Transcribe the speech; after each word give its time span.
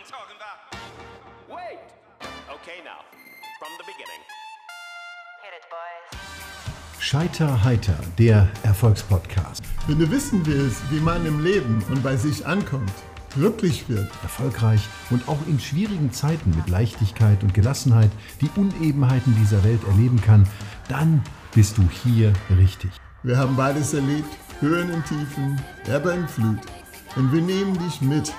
I'm 0.00 0.06
talking 0.10 0.36
about. 0.36 0.78
Wait! 1.48 1.78
Okay, 2.48 2.80
now, 2.84 3.04
from 3.58 3.68
the 3.76 3.84
beginning. 3.84 4.22
Hit 5.42 5.52
it, 5.58 5.64
boys. 5.68 6.20
Scheiter 6.98 7.62
heiter, 7.64 7.98
der 8.18 8.48
Erfolgspodcast. 8.62 9.62
Wenn 9.86 9.98
du 9.98 10.10
wissen 10.10 10.46
willst, 10.46 10.90
wie 10.90 11.00
man 11.00 11.26
im 11.26 11.44
Leben 11.44 11.84
und 11.90 12.02
bei 12.02 12.16
sich 12.16 12.46
ankommt, 12.46 12.92
glücklich 13.34 13.88
wird, 13.90 14.10
Erfolgreich 14.22 14.80
und 15.10 15.28
auch 15.28 15.46
in 15.46 15.60
schwierigen 15.60 16.12
Zeiten 16.12 16.50
mit 16.56 16.70
Leichtigkeit 16.70 17.42
und 17.42 17.52
Gelassenheit 17.52 18.10
die 18.40 18.48
Unebenheiten 18.56 19.36
dieser 19.36 19.62
Welt 19.64 19.84
erleben 19.84 20.20
kann, 20.22 20.48
dann 20.88 21.22
bist 21.54 21.76
du 21.76 21.86
hier 22.04 22.32
richtig. 22.56 22.90
wir 23.22 23.36
haben 23.36 23.54
beides 23.54 23.92
erlebt, 23.92 24.34
Höhen 24.60 24.92
und 24.92 25.04
Tiefen, 25.04 25.60
Ebbe 25.86 26.12
und 26.12 26.30
Flut. 26.30 26.58
Und 27.16 27.32
wir 27.32 27.42
nehmen 27.42 27.76
dich 27.78 28.00
mit 28.00 28.32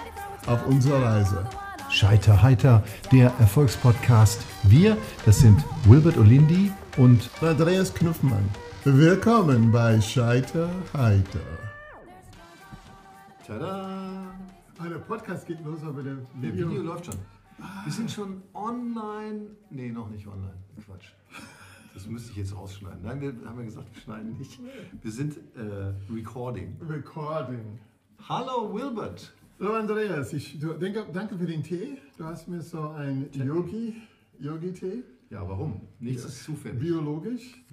auf 0.47 0.65
unsere 0.67 1.01
Reise. 1.03 1.47
Scheiter 1.89 2.41
heiter, 2.41 2.83
der 3.11 3.33
Erfolgspodcast. 3.39 4.41
Wir, 4.63 4.97
das 5.25 5.39
sind 5.39 5.63
Wilbert 5.86 6.18
Olindi 6.18 6.71
und 6.97 7.29
Andreas 7.41 7.93
Knuffmann. 7.93 8.43
Willkommen 8.85 9.71
bei 9.71 9.99
Scheiter 9.99 10.69
Heiter. 10.93 11.39
Tada! 13.46 14.33
Ah, 14.79 14.87
der 14.89 14.96
Podcast 14.99 15.46
geht 15.46 15.63
los, 15.63 15.83
aber 15.83 16.01
der 16.01 16.15
Der 16.41 16.54
Video, 16.54 16.69
Video 16.69 16.82
läuft 16.83 17.05
schon. 17.05 17.15
Wir 17.83 17.93
sind 17.93 18.10
schon 18.10 18.41
online. 18.54 19.47
Nee, 19.69 19.91
noch 19.91 20.10
nicht 20.10 20.25
online. 20.25 20.57
Quatsch. 20.83 21.10
Das 21.93 22.07
müsste 22.07 22.32
ich 22.32 22.37
jetzt 22.37 22.55
rausschneiden. 22.55 23.04
Nein, 23.04 23.21
wir 23.21 23.33
haben 23.46 23.60
ja 23.60 23.65
gesagt, 23.65 23.93
wir 23.93 24.01
schneiden 24.01 24.37
nicht. 24.39 24.60
Wir 25.01 25.11
sind 25.11 25.37
äh, 25.55 25.93
recording. 26.11 26.77
Recording. 26.89 27.79
Hallo 28.27 28.73
Wilbert. 28.73 29.33
Hallo 29.61 29.75
Andreas, 29.75 30.33
ich 30.33 30.57
du, 30.60 30.74
denke, 30.74 31.06
danke 31.14 31.38
für 31.38 31.46
den 31.46 31.61
Tee. 31.61 32.00
Du 32.17 32.25
hast 32.25 32.47
mir 32.47 32.61
so 32.64 32.89
ein 32.89 33.30
Yogi, 33.33 33.94
Yogi-Tee, 34.39 35.03
Ja, 35.30 35.47
warum? 35.47 35.88
Nichts 35.99 36.25
ist 36.25 36.44
zufällig. 36.45 36.80
biologisch. 36.80 37.63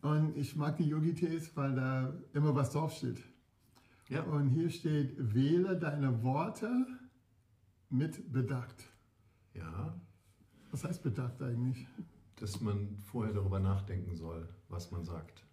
Und 0.00 0.34
ich 0.34 0.56
mag 0.56 0.78
die 0.78 0.84
Yogi-Tees, 0.84 1.54
weil 1.58 1.74
da 1.74 2.10
immer 2.32 2.54
was 2.54 2.70
draufsteht. 2.70 3.18
Ja. 4.08 4.22
Und 4.22 4.48
hier 4.48 4.70
steht, 4.70 5.12
wähle 5.34 5.78
deine 5.78 6.22
Worte 6.22 6.70
mit 7.90 8.32
Bedacht. 8.32 8.84
ja, 9.52 9.94
Was 10.70 10.84
heißt 10.84 11.02
Bedacht 11.02 11.42
eigentlich? 11.42 11.86
dass 12.36 12.62
man 12.62 12.96
vorher 13.02 13.34
darüber 13.34 13.60
nachdenken 13.60 14.16
soll, 14.16 14.48
was 14.70 14.90
man 14.90 15.04
sagt. 15.04 15.43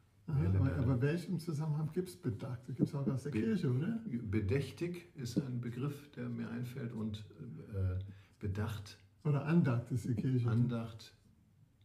Aber, 0.57 0.75
aber 0.77 1.01
welchem 1.01 1.39
Zusammenhang 1.39 1.89
gibt 1.93 2.09
es 2.09 2.15
Bedacht? 2.15 2.59
Das 2.67 2.75
gibt 2.75 2.89
es 2.89 2.95
auch 2.95 3.07
aus 3.07 3.23
der 3.23 3.31
Kirche, 3.31 3.71
oder? 3.71 3.99
Bedächtig 4.29 5.07
ist 5.15 5.37
ein 5.39 5.61
Begriff, 5.61 6.09
der 6.11 6.29
mir 6.29 6.49
einfällt 6.49 6.93
und 6.93 7.23
äh, 7.73 7.99
bedacht, 8.39 8.97
Oder 9.23 9.45
Andacht 9.45 9.91
ist 9.91 10.05
die 10.07 10.15
Kirche. 10.15 10.49
Andacht, 10.49 11.13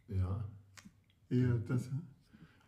ja, 0.08 0.44
Eher 1.28 1.54
das. 1.68 1.90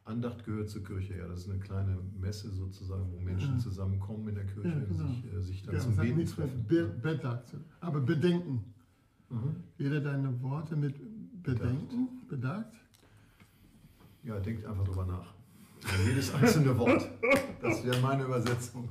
Andacht 0.05 0.45
gehört 0.45 0.69
zur 0.71 0.83
Kirche, 0.83 1.17
ja. 1.19 1.29
Das 1.29 1.41
ist 1.41 1.51
eine 1.51 1.59
kleine 1.61 1.99
Messe 2.19 2.51
sozusagen, 2.51 3.13
wo 3.13 3.21
Menschen 3.21 3.55
Ja. 3.55 3.59
zusammenkommen 3.59 4.27
in 4.29 4.35
der 4.37 4.47
Kirche, 4.47 4.69
Ja, 4.69 4.79
genau. 4.81 5.07
sich, 5.09 5.33
äh, 5.33 5.41
sich 5.43 5.63
dann 5.63 5.75
Ja, 5.75 5.81
zum 5.81 5.97
Beten 5.97 6.17
nichts 6.17 6.35
treffen. 6.35 6.65
Be 6.67 6.87
Bedacht. 7.03 7.55
Aber 7.81 8.01
Bedenken. 8.01 8.65
Mhm. 9.31 9.57
Wähle 9.77 10.01
deine 10.03 10.43
Worte 10.43 10.77
mit 10.77 10.95
Bedenken, 11.43 12.27
Bedacht. 12.27 12.73
Ja, 14.25 14.41
denkt 14.41 14.65
einfach 14.65 14.85
drüber 14.85 15.07
nach. 15.07 15.35
Jedes 16.07 16.35
einzelne 16.35 16.77
Wort. 16.79 17.09
Das 17.63 17.85
wäre 17.85 18.01
meine 18.01 18.25
Übersetzung. 18.25 18.89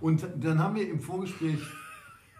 Und 0.00 0.26
dann 0.40 0.58
haben 0.58 0.74
wir 0.76 0.88
im 0.90 1.00
Vorgespräch 1.00 1.58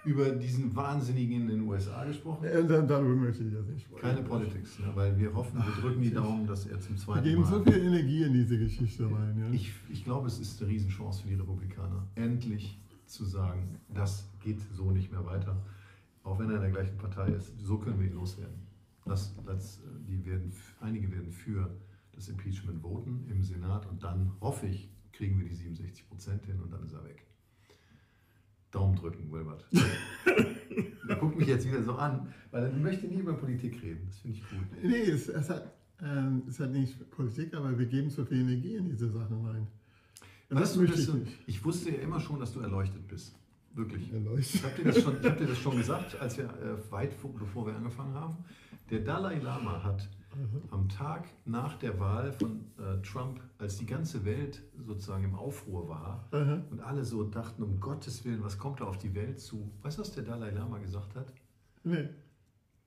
über 0.05 0.31
diesen 0.31 0.75
Wahnsinnigen 0.77 1.43
in 1.43 1.49
den 1.49 1.61
USA 1.63 2.05
gesprochen. 2.05 2.45
Ja, 2.45 2.63
dann- 2.63 2.87
darüber 2.87 3.17
möchte 3.17 3.43
ich 3.43 3.53
jetzt 3.53 3.69
nicht 3.69 3.87
sprechen. 3.87 4.01
Keine 4.03 4.23
Politics, 4.23 4.79
ne? 4.79 4.87
weil 4.95 5.19
wir 5.19 5.35
hoffen, 5.35 5.59
wir 5.59 5.83
drücken 5.83 6.01
die 6.01 6.13
Daumen, 6.13 6.47
dass 6.47 6.67
er 6.67 6.79
zum 6.79 6.95
Wir 6.95 7.03
zweiten 7.03 7.25
geben 7.25 7.45
so 7.45 7.59
Mal. 7.59 7.65
viel 7.65 7.83
Energie 7.87 8.23
in 8.23 8.33
diese 8.33 8.57
Geschichte 8.57 9.05
rein. 9.07 9.37
Ja? 9.41 9.51
Ich, 9.53 9.73
ich 9.91 10.05
glaube, 10.05 10.29
es 10.29 10.39
ist 10.39 10.61
eine 10.63 10.71
Riesenchance 10.71 11.23
für 11.23 11.29
die 11.29 11.35
Republikaner, 11.35 12.07
endlich 12.15 12.79
zu 13.07 13.25
sagen, 13.25 13.81
das 13.93 14.29
geht 14.45 14.61
so 14.75 14.93
nicht 14.93 15.11
mehr 15.11 15.25
weiter. 15.27 15.57
Auch 16.23 16.39
wenn 16.39 16.51
er 16.51 16.57
in 16.57 16.63
der 16.63 16.71
gleichen 16.71 16.97
Partei 16.99 17.29
ist, 17.31 17.53
so 17.59 17.79
können 17.79 17.99
wir 17.99 18.07
ihn 18.07 18.15
loswerden. 18.15 18.55
Das, 19.07 19.33
das, 19.45 19.81
die 20.09 20.25
werden, 20.25 20.53
einige 20.81 21.11
werden 21.11 21.33
für 21.33 21.69
das 22.17 22.29
Impeachment 22.29 22.81
voten 22.83 23.27
im 23.31 23.43
Senat 23.43 23.87
und 23.87 24.03
dann 24.03 24.33
hoffe 24.41 24.67
ich, 24.67 24.91
kriegen 25.13 25.39
wir 25.39 25.47
die 25.49 25.55
67 25.55 26.09
Prozent 26.09 26.45
hin 26.47 26.61
und 26.61 26.73
dann 26.73 26.83
ist 26.85 26.93
er 26.95 27.05
weg. 27.05 27.25
Daumen 28.71 28.97
drücken, 28.97 29.31
Wilbert. 29.31 29.65
er 31.09 31.17
guckt 31.17 31.37
mich 31.39 31.49
jetzt 31.49 31.67
wieder 31.67 31.83
so 31.83 31.95
an, 31.95 32.33
weil 32.51 32.65
er 32.65 32.73
möchte 32.73 33.07
nie 33.07 33.21
über 33.21 33.35
Politik 33.35 33.81
reden. 33.83 34.07
Das 34.09 34.19
finde 34.19 34.37
ich 34.39 34.43
gut. 34.51 34.83
Nee, 34.83 35.03
es, 35.11 35.29
es, 35.29 35.49
hat, 35.49 35.73
ähm, 36.03 36.43
es 36.49 36.59
hat 36.61 36.71
nicht 36.73 37.11
Politik, 37.11 37.55
aber 37.55 37.79
wir 37.79 37.87
geben 37.87 38.11
so 38.11 38.25
viel 38.25 38.41
Energie 38.41 38.75
in 38.77 38.89
diese 38.89 39.09
Sachen 39.11 39.47
rein. 39.47 39.67
Und 40.49 40.57
Weißt 40.61 40.63
das 40.63 40.75
du, 40.75 40.81
möchte 40.81 41.01
ich 41.01 41.13
nicht. 41.15 41.39
ich 41.47 41.65
wusste 41.65 41.91
ja 41.91 41.99
immer 41.99 42.21
schon, 42.21 42.39
dass 42.41 42.53
du 42.53 42.61
erleuchtet 42.61 43.07
bist. 43.09 43.35
Wirklich. 43.75 44.13
Erleuchtet. 44.13 44.55
Ich 44.57 44.65
habe 44.65 44.75
dir, 44.83 44.85
das 44.93 45.03
schon- 45.03 45.21
ich 45.21 45.27
hab 45.27 45.39
dir 45.39 45.47
das 45.47 45.59
schon 45.59 45.77
gesagt, 45.77 46.21
als 46.21 46.39
wir 46.39 46.45
äh, 46.45 46.91
weit 46.93 47.13
vor, 47.15 47.35
bevor 47.35 47.67
wir 47.67 47.75
angefangen 47.77 48.15
haben. 48.15 48.37
Der 48.91 49.01
Dalai 49.01 49.39
Lama 49.39 49.83
hat 49.83 50.09
am 50.71 50.89
Tag 50.89 51.29
nach 51.45 51.79
der 51.79 51.99
Wahl 51.99 52.33
von 52.33 52.65
äh, 52.79 53.01
Trump, 53.03 53.41
als 53.59 53.79
die 53.79 53.87
ganze 53.87 54.25
Welt 54.25 54.63
sozusagen 54.85 55.25
im 55.25 55.35
Aufruhr 55.35 55.89
war 55.89 56.29
Aha. 56.31 56.63
und 56.71 56.81
alle 56.81 57.05
so 57.05 57.25
dachten, 57.25 57.63
um 57.63 57.81
Gottes 57.81 58.25
Willen, 58.25 58.43
was 58.43 58.59
kommt 58.59 58.81
da 58.81 58.85
auf 58.85 58.99
die 58.99 59.15
Welt 59.15 59.41
zu? 59.41 59.71
Weißt 59.83 59.99
du, 59.99 60.03
was 60.03 60.13
der 60.13 60.25
Dalai 60.25 60.51
Lama 60.51 60.79
gesagt 60.79 61.15
hat? 61.15 61.33
Nee. 61.85 62.09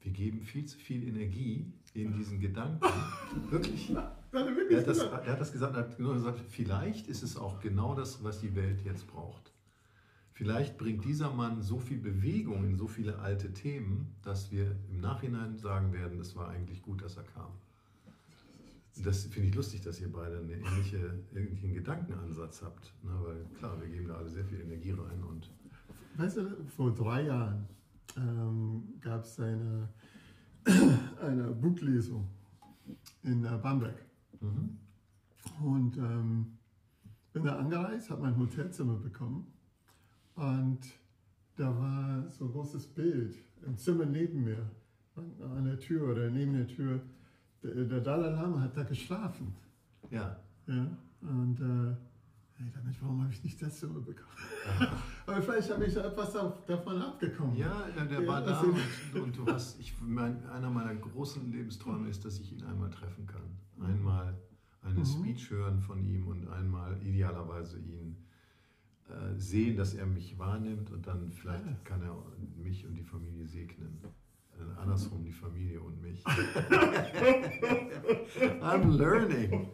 Wir 0.01 0.11
geben 0.11 0.41
viel 0.41 0.65
zu 0.65 0.77
viel 0.77 1.07
Energie 1.07 1.73
in 1.93 2.13
diesen 2.13 2.39
Gedanken. 2.39 2.85
Wirklich. 3.49 3.91
Er 4.31 4.77
hat, 4.77 4.87
das, 4.87 4.99
gesagt? 4.99 5.25
er 5.25 5.33
hat 5.33 5.41
das 5.41 5.51
gesagt, 5.51 5.75
er 5.75 5.81
hat 5.81 5.99
nur 5.99 6.13
gesagt, 6.13 6.39
vielleicht 6.49 7.07
ist 7.07 7.23
es 7.23 7.35
auch 7.35 7.59
genau 7.59 7.95
das, 7.95 8.23
was 8.23 8.39
die 8.39 8.55
Welt 8.55 8.81
jetzt 8.85 9.07
braucht. 9.07 9.48
Vielleicht 10.39 10.77
bringt 10.77 11.03
dieser 11.03 11.33
Mann 11.33 11.61
so 11.61 11.79
viel 11.79 11.97
Bewegung 11.97 12.63
in 12.63 12.77
so 12.77 12.87
viele 12.87 13.19
alte 13.19 13.51
Themen, 13.51 14.15
dass 14.21 14.53
wir 14.53 14.73
im 14.89 15.01
Nachhinein 15.01 15.57
sagen 15.57 15.91
werden, 15.91 16.17
es 16.17 16.33
war 16.33 16.47
eigentlich 16.47 16.81
gut, 16.81 17.01
dass 17.01 17.17
er 17.17 17.23
kam. 17.23 17.51
Das 19.03 19.25
finde 19.25 19.49
ich 19.49 19.55
lustig, 19.55 19.81
dass 19.81 19.99
ihr 19.99 20.09
beide 20.09 20.37
einen 20.37 20.49
ähnliche, 20.49 21.19
ähnlichen 21.35 21.73
Gedankenansatz 21.73 22.61
habt. 22.61 22.93
Ne? 23.03 23.11
Weil 23.21 23.43
klar, 23.57 23.81
wir 23.81 23.89
geben 23.89 24.07
da 24.07 24.15
alle 24.15 24.29
sehr 24.29 24.45
viel 24.45 24.61
Energie 24.61 24.91
rein 24.91 25.21
und 25.25 25.51
Weißt 26.15 26.37
du, 26.37 26.63
vor 26.73 26.95
drei 26.95 27.23
Jahren 27.23 27.67
ähm, 28.15 28.93
gab 29.01 29.25
es 29.25 29.37
eine, 29.41 29.89
eine 31.21 31.51
Buchlesung 31.51 32.29
in 33.23 33.43
äh, 33.43 33.59
Bamberg. 33.61 34.05
Und 35.61 35.97
ähm, 35.97 36.57
bin 37.33 37.43
da 37.43 37.57
angereist, 37.57 38.09
habe 38.09 38.21
mein 38.21 38.37
Hotelzimmer 38.37 38.95
bekommen 38.95 39.58
und 40.39 40.79
da 41.55 41.67
war 41.77 42.29
so 42.29 42.45
ein 42.45 42.51
großes 42.51 42.87
Bild 42.87 43.35
im 43.65 43.77
Zimmer 43.77 44.05
neben 44.05 44.43
mir, 44.43 44.69
an, 45.15 45.65
der 45.65 45.79
Tür 45.79 46.11
oder 46.11 46.29
neben 46.29 46.53
der 46.53 46.67
Tür. 46.67 47.01
Der, 47.61 47.99
Dalai 47.99 48.29
Lama 48.29 48.61
hat 48.61 48.77
da 48.77 48.83
geschlafen. 48.83 49.53
ja, 50.09 50.39
Ja, 50.67 50.87
und 51.21 51.59
äh, 51.59 51.95
dachte, 52.63 52.79
Mensch, 52.85 52.97
warum 53.01 53.21
habe 53.21 53.33
ich 53.33 53.43
nicht 53.43 53.61
das 53.61 53.79
Zimmer 53.79 53.99
bekommen? 53.99 54.31
Aber 55.25 55.41
vielleicht 55.41 55.69
habe 55.71 55.85
ich 55.85 55.95
etwas 55.97 56.31
davon 56.65 57.01
abgekommen. 57.01 57.57
Ja, 57.57 57.85
ja, 57.95 58.05
der 58.05 58.21
Ja, 58.21 58.27
war 58.27 58.41
da 58.41 58.61
und, 58.61 59.21
und 59.21 59.37
du 59.37 59.45
hast, 59.47 59.77
ich, 59.81 59.93
mein, 60.01 60.45
einer 60.47 60.69
meiner 60.69 60.95
großen 60.95 61.51
Lebensträume 61.51 62.07
ist, 62.07 62.23
dass 62.23 62.39
ich 62.39 62.53
ihn 62.53 62.63
einmal 62.63 62.89
treffen 62.89 63.25
kann. 63.27 63.41
Einmal 63.81 64.37
eine 64.81 64.99
Mhm. 64.99 65.05
Speech 65.05 65.49
hören 65.51 65.81
von 65.81 66.01
ihm 66.05 66.27
und 66.27 66.47
einmal 66.47 67.01
idealerweise 67.03 67.77
ihn 67.79 68.15
äh, 69.09 69.37
sehen, 69.37 69.77
dass 69.77 69.93
er 69.93 70.05
mich 70.05 70.37
wahrnimmt 70.37 70.91
und 70.91 71.05
dann 71.07 71.31
vielleicht 71.31 71.65
Ah. 71.65 71.77
kann 71.83 72.01
er 72.01 72.15
mich 72.57 72.85
und 72.85 72.95
die 72.95 73.03
Familie 73.03 73.45
segnen. 73.47 73.99
Äh, 74.53 74.79
andersrum 74.81 75.23
die 75.23 75.31
Familie 75.31 75.81
und 75.81 76.01
mich. 76.01 76.23
I'm 78.61 78.97
learning. 78.97 79.69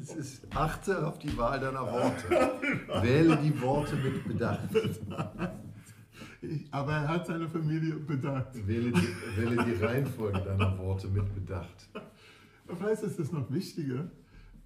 Es 0.00 0.14
ist, 0.14 0.46
achte 0.54 1.06
auf 1.06 1.18
die 1.18 1.36
Wahl 1.38 1.60
deiner 1.60 1.82
Worte. 1.82 2.28
Wähle 3.02 3.36
die 3.38 3.60
Worte 3.60 3.96
mit 3.96 4.24
Bedacht. 4.26 4.68
Aber 6.70 6.92
er 6.92 7.08
hat 7.08 7.26
seine 7.26 7.48
Familie 7.48 7.96
bedacht. 7.96 8.66
Wähle 8.66 8.92
die, 8.92 9.08
wähle 9.36 9.64
die 9.64 9.84
Reihenfolge 9.84 10.40
deiner 10.40 10.76
Worte 10.78 11.08
mit 11.08 11.32
Bedacht. 11.34 11.88
Vielleicht 12.66 13.02
ist 13.02 13.18
es 13.18 13.32
noch 13.32 13.50
wichtiger, 13.50 14.10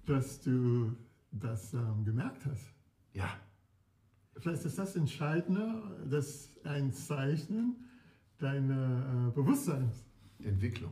dass 0.05 0.41
du 0.41 0.95
das 1.31 1.73
ähm, 1.73 2.03
gemerkt 2.05 2.45
hast. 2.45 2.71
Ja, 3.13 3.27
Vielleicht 4.45 4.65
ist 4.65 4.77
das 4.77 4.95
entscheidender, 4.95 5.81
das 6.07 6.51
ein 6.65 6.93
Zeichen 6.93 7.77
deiner 8.37 9.29
äh, 9.29 9.31
Bewusstseins. 9.31 10.05
Entwicklung. 10.37 10.91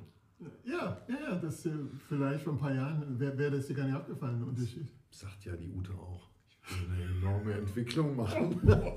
Ja, 0.63 0.97
ja, 1.07 1.15
ja, 1.29 1.35
das 1.35 1.63
äh, 1.67 1.71
vielleicht 2.09 2.45
vor 2.45 2.53
ein 2.53 2.57
paar 2.57 2.73
Jahren 2.73 3.19
wäre 3.19 3.37
wär 3.37 3.51
das 3.51 3.67
dir 3.67 3.75
gar 3.75 3.85
nicht 3.85 3.95
aufgefallen, 3.95 4.39
der 4.39 4.47
Unterschied. 4.47 4.91
Sagt 5.11 5.45
ja 5.45 5.55
die 5.55 5.69
Ute 5.69 5.93
auch. 5.93 6.31
Ich 6.67 6.81
will 6.81 6.95
eine 6.95 7.03
enorme 7.19 7.53
Entwicklung 7.53 8.15
machen. 8.15 8.59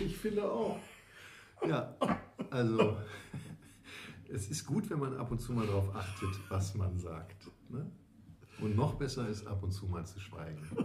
Ich 0.00 0.16
finde 0.16 0.42
auch. 0.42 0.80
Ja, 1.64 1.96
also 2.50 2.96
es 4.28 4.50
ist 4.50 4.66
gut, 4.66 4.90
wenn 4.90 4.98
man 4.98 5.16
ab 5.16 5.30
und 5.30 5.40
zu 5.40 5.52
mal 5.52 5.66
darauf 5.68 5.94
achtet, 5.94 6.30
was 6.48 6.74
man 6.74 6.98
sagt. 6.98 7.48
Ne? 7.68 7.86
Und 8.60 8.74
noch 8.74 8.94
besser 8.94 9.28
ist, 9.28 9.46
ab 9.46 9.62
und 9.62 9.70
zu 9.70 9.86
mal 9.86 10.04
zu 10.04 10.18
schweigen. 10.18 10.66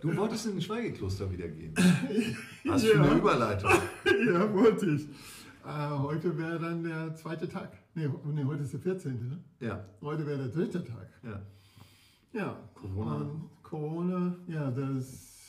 Du 0.00 0.16
wolltest 0.16 0.46
in 0.46 0.54
ein 0.54 0.60
Schweigekloster 0.62 1.30
wieder 1.30 1.48
gehen. 1.48 1.74
Für 2.62 2.68
Ja. 2.68 2.74
eine 3.02 3.18
Überleitung. 3.18 3.70
ja, 4.26 4.52
wollte 4.54 4.86
ich. 4.90 5.06
Äh, 5.64 5.88
heute 5.90 6.36
wäre 6.38 6.58
dann 6.58 6.82
der 6.82 7.14
zweite 7.14 7.48
Tag. 7.48 7.70
Nee, 7.94 8.08
nee, 8.32 8.44
heute 8.44 8.62
ist 8.62 8.72
der 8.72 8.80
14. 8.80 9.28
Ne? 9.28 9.38
Ja, 9.60 9.84
Heute 10.00 10.26
wäre 10.26 10.38
der 10.38 10.48
dritte 10.48 10.82
Tag. 10.84 11.08
ja. 11.22 11.42
Ja. 12.32 12.56
Corona. 12.74 13.16
Und 13.16 13.50
Corona, 13.62 14.36
ja, 14.46 14.70
das, 14.70 15.48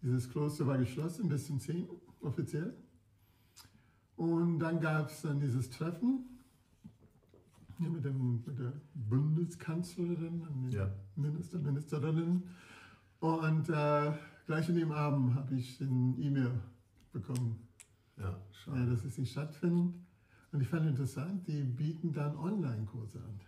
dieses 0.00 0.30
Kloster 0.30 0.64
war 0.66 0.78
geschlossen 0.78 1.28
bis 1.28 1.46
zum 1.46 1.58
10. 1.58 1.88
offiziell. 2.20 2.72
Und 4.16 4.60
dann 4.60 4.80
gab 4.80 5.10
es 5.10 5.22
dann 5.22 5.40
dieses 5.40 5.68
Treffen 5.70 6.24
ja, 7.80 7.88
mit, 7.88 8.04
dem, 8.04 8.44
mit 8.46 8.58
der 8.58 8.72
Bundeskanzlerin 8.94 10.40
und 10.48 10.70
den 10.70 10.78
Ja. 10.78 10.88
Minister, 11.16 11.58
Ministerinnen. 11.58 12.44
Und 13.20 13.68
äh, 13.68 14.12
gleich 14.46 14.68
in 14.68 14.76
dem 14.76 14.92
Abend 14.92 15.34
habe 15.34 15.54
ich 15.54 15.80
eine 15.80 16.14
E-Mail 16.18 16.52
bekommen, 17.12 17.68
Ja, 18.16 18.36
ja, 18.66 18.86
dass 18.86 19.04
es 19.04 19.18
nicht 19.18 19.32
stattfindet. 19.32 19.94
Und 20.52 20.60
ich 20.60 20.68
fand 20.68 20.86
interessant, 20.86 21.46
die 21.46 21.62
bieten 21.62 22.12
dann 22.12 22.36
Online-Kurse 22.36 23.18
an. 23.18 23.40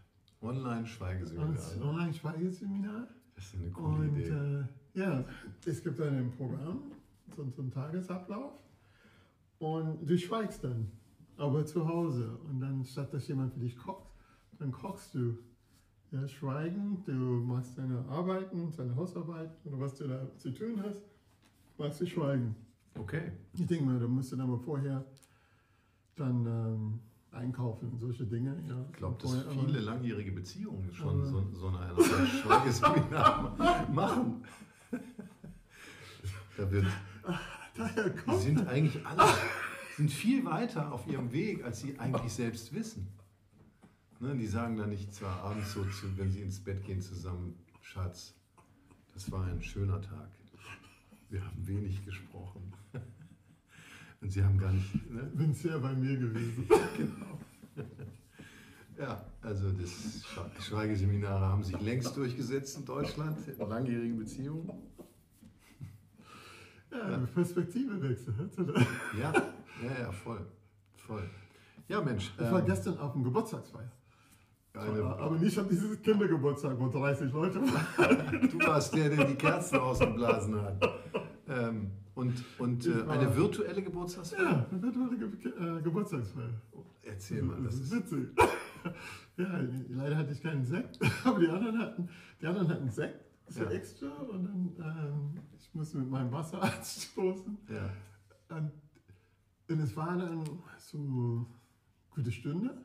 Online-Schweigeseminar. 0.43 1.49
Und 1.49 1.83
Online-Schweigeseminar. 1.83 3.09
Das 3.35 3.45
ist 3.47 3.55
eine 3.55 3.71
coole 3.71 4.09
Und 4.09 4.17
Idee. 4.17 4.29
äh, 4.31 4.65
ja, 4.95 5.25
es 5.65 5.83
gibt 5.83 5.99
dann 5.99 6.17
ein 6.17 6.31
Programm, 6.33 6.83
so, 7.35 7.49
so 7.51 7.63
einen 7.63 7.71
Tagesablauf. 7.71 8.53
Und 9.59 10.09
du 10.09 10.19
schweigst 10.19 10.65
dann, 10.65 10.91
aber 11.37 11.65
zu 11.65 11.87
Hause. 11.87 12.39
Und 12.49 12.61
dann, 12.61 12.85
statt 12.85 13.13
dass 13.15 13.29
jemand 13.29 13.53
für 13.53 13.61
dich 13.61 13.77
kocht, 13.77 14.11
dann 14.59 14.73
kochst 14.73 15.15
du. 15.15 15.39
Ja, 16.13 16.27
schweigen, 16.27 17.03
du 17.07 17.13
machst 17.13 17.79
deine 17.79 18.05
Arbeiten, 18.09 18.73
deine 18.77 18.97
Hausarbeiten 18.97 19.55
oder 19.65 19.81
was 19.81 19.95
du 19.95 20.09
da 20.09 20.27
zu 20.37 20.51
tun 20.53 20.83
hast, 20.85 21.03
machst 21.79 22.01
du 22.01 22.07
schweigen. 22.07 22.57
Okay. 22.99 23.31
Ich 23.53 23.65
denke 23.67 23.85
mal, 23.85 23.99
da 24.01 24.09
musst 24.09 24.33
du 24.33 24.37
dann 24.37 24.51
mal 24.51 24.59
vorher 24.59 25.05
dann 26.17 26.45
ähm, 26.47 27.01
einkaufen 27.31 27.91
und 27.93 28.01
solche 28.01 28.25
Dinge. 28.27 28.57
Ja. 28.69 28.85
Ich 28.91 28.97
glaube, 28.97 29.23
dass 29.23 29.31
Vorher 29.33 29.51
aber- 29.53 29.65
viele 29.67 29.81
langjährige 29.81 30.33
Beziehungen 30.33 30.93
schon 30.93 31.21
Aber- 31.21 31.27
so, 31.27 31.47
so 31.55 31.69
eine 31.69 32.27
Schweigeseminar 32.27 33.55
ma- 33.59 33.87
machen. 33.93 34.43
Da 36.57 36.71
wird, 36.73 36.87
Daher 37.77 38.09
die 38.11 38.19
kommt 38.19 38.41
sind 38.41 38.67
eigentlich 38.67 39.07
alle 39.07 39.23
sind 39.97 40.11
viel 40.11 40.45
weiter 40.45 40.93
auf 40.93 41.07
ihrem 41.07 41.31
Weg, 41.31 41.63
als 41.65 41.81
sie 41.81 41.99
eigentlich 42.01 42.33
selbst 42.33 42.75
wissen. 42.75 43.07
Ne, 44.21 44.37
die 44.37 44.47
sagen 44.47 44.77
dann 44.77 44.91
nicht 44.91 45.15
zwar 45.15 45.43
abends 45.43 45.73
so, 45.73 45.83
zu, 45.85 46.17
wenn 46.19 46.31
sie 46.31 46.43
ins 46.43 46.61
Bett 46.63 46.85
gehen, 46.85 47.01
zusammen, 47.01 47.55
Schatz, 47.81 48.35
das 49.15 49.31
war 49.33 49.47
ein 49.47 49.63
schöner 49.63 50.01
Tag. 50.03 50.29
Wir 51.31 51.45
haben 51.45 51.67
wenig 51.67 52.05
gesprochen. 52.05 52.73
Und 54.21 54.31
sie 54.31 54.45
haben 54.45 54.59
gar 54.59 54.73
nicht. 54.73 55.11
Ne? 55.11 55.23
bin 55.35 55.55
sehr 55.55 55.79
bei 55.79 55.95
mir 55.95 56.17
gewesen. 56.17 56.69
Ja, 58.99 59.25
also 59.41 59.71
das 59.73 59.89
Schwe- 60.23 60.61
Schweigeseminare 60.61 61.47
haben 61.47 61.65
sich 61.65 61.81
längst 61.81 62.15
durchgesetzt 62.15 62.77
in 62.77 62.85
Deutschland, 62.85 63.49
in 63.49 63.59
langjährigen 63.67 64.19
Beziehungen. 64.19 64.71
Ja, 66.93 67.17
Perspektive 67.33 68.03
wechselt. 68.03 68.37
Ja, 69.19 69.33
ja, 69.33 70.01
ja, 70.01 70.13
voll. 70.13 70.45
Voll. 70.97 71.23
Ja, 71.89 72.03
Mensch. 72.03 72.31
Ich 72.37 72.41
war 72.51 72.61
ähm, 72.61 72.67
gestern 72.67 72.99
auf 72.99 73.15
dem 73.15 73.25
Geburtstagsfeier. 73.25 73.91
Eine, 74.75 75.03
Aber 75.05 75.37
nicht 75.37 75.59
an 75.59 75.69
dieses 75.69 76.01
Kindergeburtstag, 76.03 76.79
wo 76.79 76.89
30 76.89 77.33
Leute 77.33 77.61
waren. 77.61 78.49
du 78.49 78.59
warst 78.67 78.95
der, 78.95 79.09
der 79.11 79.25
die 79.27 79.35
Kerzen 79.35 79.79
ausgeblasen 79.79 80.61
hat. 80.61 80.89
Ähm, 81.49 81.91
und 82.15 82.45
und 82.59 82.87
äh, 82.87 83.03
eine 83.09 83.35
virtuelle 83.37 83.83
Geburtstagsfeier? 83.83 84.43
Ja, 84.43 84.67
eine 84.71 84.83
virtuelle 84.83 85.17
Ge 85.19 85.51
äh, 85.79 85.83
Geburtstagsfeier. 85.83 86.61
Erzähl 87.03 87.43
mal, 87.43 87.61
das 87.63 87.75
ist. 87.77 87.93
witzig. 87.93 88.29
ja, 89.37 89.61
leider 89.89 90.17
hatte 90.17 90.33
ich 90.33 90.43
keinen 90.43 90.65
Sekt, 90.65 90.99
aber 91.25 91.41
die 91.41 91.49
anderen 91.49 91.79
hatten, 91.79 92.09
die 92.41 92.47
anderen 92.47 92.69
hatten 92.69 92.91
Sekt, 92.91 93.25
so 93.49 93.65
Ja. 93.65 93.71
extra. 93.71 94.07
Und 94.07 94.45
dann, 94.79 94.97
ähm, 95.35 95.41
ich 95.59 95.75
musste 95.75 95.99
mit 95.99 96.11
meinem 96.11 96.31
Wasser 96.31 96.63
anstoßen. 96.63 97.59
Ja, 97.69 98.57
Und, 98.57 98.71
und 99.69 99.81
es 99.81 99.97
war 99.97 100.17
dann 100.17 100.45
so 100.79 100.99
eine 100.99 101.47
gute 102.11 102.31
Stunde. 102.33 102.85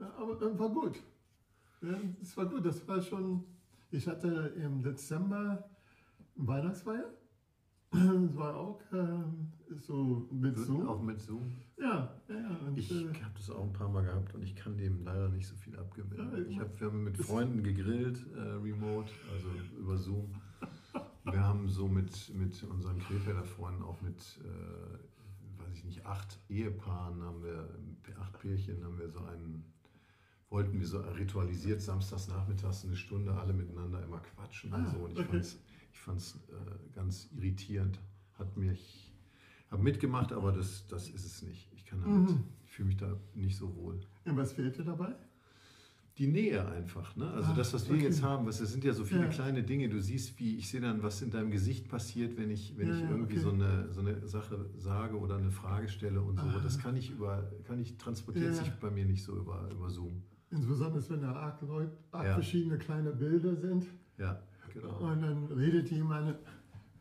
Ja, 0.00 0.12
aber 0.18 0.34
dann 0.36 0.58
war 0.58 0.70
gut. 0.70 0.98
Ja, 1.82 1.98
es 2.20 2.36
war 2.36 2.46
gut. 2.46 2.64
Das 2.64 2.86
war 2.88 3.00
schon. 3.00 3.44
Ich 3.90 4.06
hatte 4.06 4.52
im 4.56 4.82
Dezember 4.82 5.68
Weihnachtsfeier. 6.36 7.12
Es 7.92 8.36
war 8.36 8.54
auch 8.54 8.80
ähm, 8.92 9.52
so 9.68 10.28
mit 10.30 10.56
Zoom. 10.56 10.86
auch 10.88 11.02
mit 11.02 11.20
Zoom. 11.20 11.50
Ja, 11.76 12.14
ja. 12.28 12.56
Und, 12.64 12.78
Ich 12.78 12.90
äh, 12.92 13.08
habe 13.08 13.34
das 13.34 13.50
auch 13.50 13.64
ein 13.64 13.72
paar 13.72 13.88
Mal 13.88 14.04
gehabt 14.04 14.32
und 14.32 14.42
ich 14.42 14.54
kann 14.54 14.76
dem 14.76 15.02
leider 15.04 15.28
nicht 15.28 15.48
so 15.48 15.56
viel 15.56 15.76
abgewinnen. 15.76 16.30
Ja, 16.30 16.38
ich 16.38 16.48
Ich 16.50 16.60
hab, 16.60 16.78
wir 16.80 16.86
haben 16.86 17.02
mit 17.02 17.16
Freunden 17.16 17.64
gegrillt, 17.64 18.24
äh, 18.36 18.40
remote, 18.40 19.10
also 19.32 19.48
über 19.76 19.98
Zoom. 19.98 20.30
Wir 21.24 21.40
haben 21.44 21.68
so 21.68 21.88
mit, 21.88 22.32
mit 22.34 22.62
unseren 22.62 22.98
Krefelder 23.00 23.44
Freunden, 23.44 23.82
auch 23.82 24.00
mit, 24.02 24.38
äh, 24.44 25.60
weiß 25.62 25.74
ich 25.74 25.84
nicht, 25.84 26.06
acht 26.06 26.38
Ehepaaren, 26.48 27.22
haben 27.22 27.42
wir, 27.42 27.68
acht 28.20 28.38
Pärchen, 28.38 28.84
haben 28.84 28.98
wir 28.98 29.08
so 29.10 29.18
einen, 29.20 29.64
wollten 30.50 30.78
wir 30.80 30.86
so 30.86 30.98
ritualisiert 31.00 31.80
samstags 31.80 32.28
nachmittags 32.28 32.84
eine 32.84 32.96
Stunde 32.96 33.32
alle 33.32 33.52
miteinander 33.52 34.02
immer 34.04 34.18
quatschen 34.20 34.72
und 34.72 34.80
Ah, 34.84 34.90
so. 34.90 34.98
Und 35.04 35.12
ich 35.12 35.18
okay. 35.20 35.40
ich 35.92 35.98
fand's, 36.00 36.38
äh, 36.50 36.94
ganz 36.94 37.28
irritierend. 37.36 37.98
Hat 38.38 38.56
mich, 38.56 39.12
habe 39.70 39.82
mitgemacht, 39.82 40.32
aber 40.32 40.50
das, 40.52 40.86
das 40.88 41.08
ist 41.08 41.24
es 41.24 41.42
nicht. 41.42 41.70
Ich 41.74 41.84
kann 41.84 42.00
damit, 42.00 42.30
Mhm. 42.30 42.44
ich 42.64 42.70
fühle 42.72 42.88
mich 42.88 42.96
da 42.96 43.16
nicht 43.34 43.56
so 43.56 43.74
wohl. 43.76 44.00
und 44.24 44.36
was 44.36 44.52
fehlte 44.52 44.82
dabei? 44.84 45.14
Die 46.18 46.26
Nähe 46.26 46.66
einfach, 46.68 47.16
ne? 47.16 47.30
Also 47.30 47.52
Ah, 47.52 47.54
das, 47.54 47.72
was 47.72 47.88
wir 47.88 47.94
okay. 47.96 48.04
jetzt 48.04 48.22
haben, 48.22 48.44
was, 48.46 48.58
das 48.58 48.72
sind 48.72 48.84
ja 48.84 48.92
so 48.92 49.04
viele 49.04 49.22
Ja. 49.22 49.28
kleine 49.28 49.62
Dinge. 49.62 49.88
Du 49.88 50.00
siehst, 50.02 50.38
wie 50.38 50.56
ich 50.56 50.68
sehe 50.68 50.80
dann, 50.80 51.02
was 51.02 51.22
in 51.22 51.30
deinem 51.30 51.50
Gesicht 51.50 51.88
passiert, 51.88 52.36
wenn 52.36 52.50
ich, 52.50 52.76
wenn 52.76 52.88
Ja, 52.88 52.94
ich 52.94 53.00
ja, 53.02 53.10
irgendwie 53.10 53.34
okay. 53.34 53.42
so, 53.42 53.52
eine, 53.52 53.90
so 53.92 54.00
eine 54.00 54.26
Sache 54.26 54.68
sage 54.76 55.18
oder 55.18 55.36
eine 55.36 55.50
Frage 55.50 55.88
stelle 55.88 56.20
und 56.20 56.38
so. 56.38 56.46
Ah. 56.46 56.60
Das 56.62 56.78
kann 56.78 56.96
ich 56.96 57.10
über, 57.10 57.50
kann 57.64 57.78
ich 57.80 57.96
transportiert 57.96 58.54
Ja. 58.54 58.64
sich 58.64 58.70
bei 58.72 58.90
mir 58.90 59.06
nicht 59.06 59.22
so 59.22 59.36
über, 59.36 59.68
über 59.70 59.88
Zoom. 59.88 60.22
Insbesondere 60.50 61.08
wenn 61.10 61.22
da 61.22 61.32
arg, 61.32 61.60
Leut, 61.62 61.90
arg 62.10 62.26
Ja. 62.26 62.34
verschiedene 62.34 62.78
kleine 62.78 63.12
Bilder 63.12 63.54
sind. 63.56 63.86
Ja, 64.18 64.42
genau. 64.74 64.98
Und 64.98 65.22
dann 65.22 65.46
redet 65.46 65.90
jemand, 65.90 66.36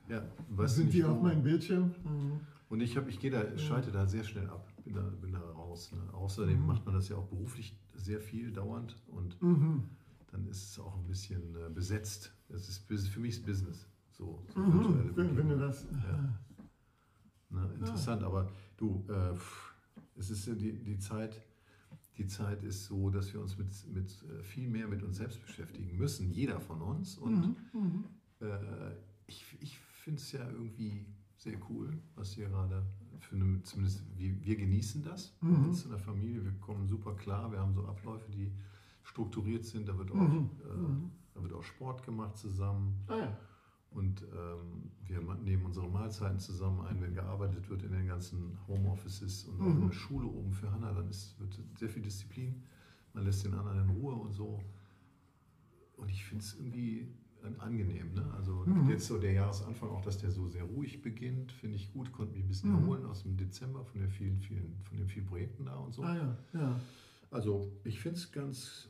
Ja, 0.07 0.23
was 0.49 0.75
sind 0.75 0.91
die 0.93 0.97
nicht 0.97 1.05
auf 1.05 1.17
wo. 1.17 1.23
meinem 1.23 1.43
Bildschirm? 1.43 1.91
Mhm. 2.03 2.39
Und 2.69 2.81
ich, 2.81 2.95
hab, 2.97 3.07
ich 3.07 3.19
gehe 3.19 3.31
da, 3.31 3.57
schalte 3.57 3.91
da 3.91 4.05
sehr 4.05 4.23
schnell 4.23 4.47
ab, 4.49 4.67
bin 4.83 4.93
da, 4.93 5.01
bin 5.01 5.31
da 5.31 5.39
raus. 5.39 5.91
Ne? 5.91 6.13
Außerdem 6.13 6.59
Mhm. 6.61 6.67
macht 6.67 6.85
man 6.85 6.93
das 6.93 7.09
ja 7.09 7.15
auch 7.17 7.25
beruflich 7.27 7.75
sehr 7.95 8.21
viel 8.21 8.51
dauernd 8.51 8.95
und 9.07 9.41
Mhm. 9.41 9.83
dann 10.31 10.45
ist 10.47 10.71
es 10.71 10.79
auch 10.79 10.95
ein 10.95 11.07
bisschen 11.07 11.55
äh, 11.55 11.69
besetzt. 11.69 12.31
Es 12.49 12.69
ist 12.69 12.87
für 13.09 13.19
mich 13.19 13.31
ist 13.37 13.45
Business. 13.45 13.87
So, 14.11 14.43
so 14.53 14.59
Mhm. 14.59 15.11
Wenn, 15.15 15.35
wenn 15.37 15.49
du 15.49 15.57
das. 15.57 15.85
Ja. 15.91 16.29
Ne, 17.51 17.67
interessant, 17.73 18.21
aber 18.23 18.51
du, 18.77 19.03
äh, 19.09 19.33
pff, 19.35 19.73
es 20.15 20.29
ist 20.29 20.45
ja 20.45 20.53
die, 20.53 20.73
die 20.83 20.99
Zeit, 20.99 21.41
die 22.19 22.27
Zeit 22.27 22.63
ist 22.63 22.85
so, 22.85 23.09
dass 23.09 23.33
wir 23.33 23.41
uns 23.41 23.57
mit, 23.57 23.69
mit 23.93 24.23
äh, 24.29 24.43
viel 24.43 24.67
mehr 24.67 24.87
mit 24.87 25.01
uns 25.03 25.17
selbst 25.17 25.41
beschäftigen 25.41 25.97
müssen, 25.97 26.29
jeder 26.31 26.59
von 26.59 26.81
uns. 26.81 27.17
Und 27.17 27.55
Mhm. 27.73 28.03
äh, 28.41 28.91
ich, 29.25 29.45
ich 29.61 29.79
finde 29.79 30.19
es 30.21 30.31
ja 30.31 30.47
irgendwie 30.49 31.05
sehr 31.37 31.57
cool, 31.69 31.97
was 32.15 32.33
hier 32.33 32.49
gerade 32.49 32.85
für 33.19 33.35
eine, 33.35 33.63
zumindest 33.63 34.03
wir, 34.17 34.43
wir 34.43 34.55
genießen 34.57 35.01
das 35.03 35.33
Mhm. 35.41 35.65
jetzt 35.67 35.85
in 35.85 35.91
der 35.91 35.99
Familie. 35.99 36.43
Wir 36.43 36.51
kommen 36.59 36.87
super 36.87 37.15
klar, 37.15 37.51
wir 37.51 37.59
haben 37.59 37.73
so 37.73 37.85
Abläufe, 37.85 38.29
die 38.31 38.51
strukturiert 39.03 39.65
sind. 39.65 39.87
Da 39.87 39.97
wird 39.97 40.11
auch, 40.11 40.15
Mhm. 40.15 40.49
äh, 40.59 41.09
da 41.33 41.41
wird 41.41 41.53
auch 41.53 41.63
Sport 41.63 42.03
gemacht 42.03 42.37
zusammen. 42.37 43.01
Ah 43.07 43.17
ja. 43.17 43.39
Und 43.91 44.21
ähm, 44.21 44.91
wir 45.07 45.19
nehmen 45.43 45.65
unsere 45.65 45.89
Mahlzeiten 45.89 46.39
zusammen 46.39 46.81
ein, 46.85 47.01
wenn 47.01 47.15
gearbeitet 47.15 47.67
wird 47.69 47.81
in 47.83 47.91
den 47.91 48.05
ganzen 48.07 48.57
Homeoffices 48.67 49.45
und 49.45 49.59
auch 49.61 49.65
in 49.65 49.79
Mhm. 49.79 49.87
der 49.87 49.93
Schule 49.93 50.27
oben 50.27 50.51
für 50.53 50.71
Hannah, 50.71 50.93
dann 50.93 51.09
ist, 51.09 51.39
wird 51.39 51.59
sehr 51.77 51.89
viel 51.89 52.03
Disziplin. 52.03 52.61
Man 53.13 53.25
lässt 53.25 53.43
den 53.43 53.53
anderen 53.55 53.89
in 53.89 53.89
Ruhe 53.89 54.13
und 54.13 54.31
so. 54.33 54.59
Und 55.97 56.09
ich 56.09 56.23
finde 56.23 56.43
es 56.43 56.53
irgendwie 56.53 57.07
an- 57.43 57.59
angenehm. 57.59 58.13
Ne? 58.13 58.31
Also 58.37 58.63
Mhm. 58.65 58.89
jetzt 58.89 59.07
so 59.07 59.17
der 59.17 59.33
Jahresanfang, 59.33 59.89
auch 59.89 60.01
dass 60.01 60.17
der 60.19 60.29
so 60.29 60.47
sehr 60.47 60.63
ruhig 60.63 61.01
beginnt, 61.01 61.51
finde 61.51 61.77
ich 61.77 61.91
gut. 61.91 62.11
Konnte 62.11 62.33
mich 62.35 62.43
ein 62.43 62.47
bisschen 62.47 62.69
Mhm. 62.71 62.83
erholen 62.83 63.05
aus 63.07 63.23
dem 63.23 63.37
Dezember 63.37 63.83
von, 63.83 64.01
den 64.01 64.11
vielen, 64.11 64.39
vielen, 64.39 64.75
von 64.83 64.97
den 64.97 65.07
vielen 65.07 65.25
Projekten 65.25 65.65
da 65.65 65.75
und 65.77 65.93
so. 65.93 66.03
Ah 66.03 66.15
ja, 66.15 66.37
ja. 66.53 66.79
Also 67.31 67.71
ich 67.83 67.99
finde 67.99 68.17
es 68.19 68.31
ganz 68.31 68.87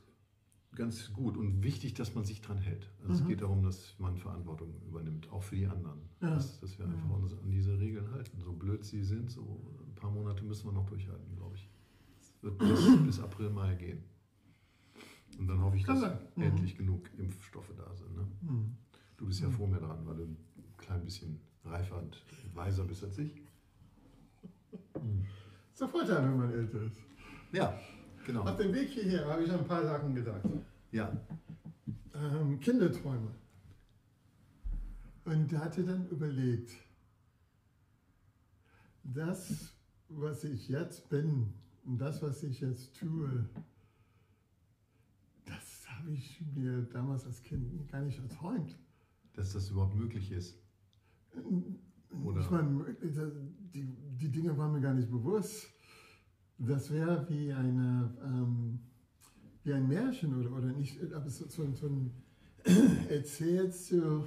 ganz 0.76 1.12
gut 1.14 1.38
und 1.38 1.64
wichtig, 1.64 1.94
dass 1.94 2.16
man 2.16 2.24
sich 2.26 2.42
dran 2.42 2.58
hält. 2.58 2.90
Also 3.00 3.14
Mhm. 3.14 3.20
Es 3.20 3.28
geht 3.28 3.42
darum, 3.42 3.64
dass 3.64 3.96
man 4.00 4.18
Verantwortung 4.18 4.74
übernimmt, 4.88 5.32
auch 5.32 5.44
für 5.44 5.56
die 5.56 5.68
anderen. 5.68 6.00
Ja. 6.22 6.30
Dass, 6.32 6.60
dass 6.60 6.78
wir 6.78 6.86
einfach 6.86 7.10
uns 7.10 7.34
an 7.34 7.50
diese 7.50 7.80
Regeln 7.80 8.12
halten. 8.12 8.40
So 8.40 8.54
blöd 8.54 8.86
sie 8.86 9.04
sind, 9.04 9.32
so 9.32 9.62
ein 9.86 9.96
paar 9.96 10.12
Monate 10.12 10.44
müssen 10.44 10.68
wir 10.68 10.74
noch 10.74 10.86
durchhalten, 10.86 11.36
glaube 11.36 11.56
ich. 11.56 11.70
Es 12.20 12.44
wird 12.44 12.58
bis, 12.58 12.98
bis 13.06 13.20
April, 13.20 13.50
Mai 13.50 13.76
gehen. 13.76 14.04
Und 15.38 15.48
dann 15.48 15.62
hoffe 15.62 15.78
ich, 15.78 15.86
dass. 15.86 16.02
Mhm. 16.36 16.44
endlich 16.44 16.78
genug 16.78 17.10
Impfstoffe 17.18 17.72
da 17.76 17.94
sind. 17.96 18.16
Ne? 18.16 18.28
Du 19.18 19.26
bist 19.26 19.42
ja 19.42 19.50
vor 19.50 19.68
mir 19.68 19.80
dran, 19.80 20.06
weil 20.06 20.18
du 20.18 20.24
ein 20.24 20.38
klein 20.78 21.04
bisschen 21.04 21.40
reifer 21.66 21.98
und 21.98 22.24
weiser 22.54 22.84
bist 22.86 23.04
als 23.04 23.18
ich. 23.18 23.42
ist 25.72 25.82
der 25.82 25.88
Vorteil, 25.88 26.24
wenn 26.24 26.38
man 26.38 26.52
älter 26.52 26.82
ist. 26.84 27.00
Ja, 27.52 27.80
genau. 28.30 28.44
Auf 28.44 28.58
dem 28.58 28.74
Weg 28.74 28.90
hierher 28.90 29.26
habe 29.26 29.44
ich 29.44 29.52
an 29.52 29.60
ein 29.60 29.68
paar 29.68 29.84
Sachen 29.84 30.14
gedacht. 30.14 30.42
Ja, 30.92 31.12
ähm, 32.14 32.60
Kinderträume. 32.60 33.32
Und 35.26 35.52
hatte 35.58 35.84
dann 35.84 36.08
überlegt, 36.10 36.72
das, 39.04 39.74
was 40.10 40.44
ich 40.44 40.70
jetzt 40.70 41.10
bin 41.10 41.54
und 41.86 41.98
das, 42.00 42.22
was 42.22 42.44
ich 42.44 42.62
jetzt 42.62 42.96
tue, 43.00 43.48
das 45.46 45.88
habe 45.90 46.12
ich 46.12 46.42
mir 46.56 46.84
damals 46.94 47.26
als 47.26 47.42
Kind 47.44 47.88
gar 47.92 48.02
nicht 48.02 48.20
erträumt. 48.20 48.78
dass 49.34 49.54
das 49.54 49.70
überhaupt 49.70 49.96
möglich 49.96 50.32
ist. 50.32 50.58
Oder- 52.26 52.42
Ich 52.42 52.50
meine, 52.50 52.96
die, 53.74 53.86
die 54.18 54.30
Dinge 54.30 54.58
waren 54.58 54.74
mir 54.74 54.82
gar 54.82 54.94
nicht 54.94 55.10
bewusst. 55.10 55.68
Das 56.60 56.92
wäre 56.92 57.26
wie 57.30 57.54
eine, 57.54 58.10
ähm, 58.24 58.80
wie 59.64 59.74
ein 59.74 59.88
Märchen 59.88 60.36
oder, 60.40 60.52
oder 60.52 60.68
nicht, 60.74 61.00
aber 61.14 61.30
so, 61.30 61.48
so, 61.48 61.72
so 61.74 61.88
ein, 61.88 62.12
erzählst 63.10 63.92
du, 63.92 64.26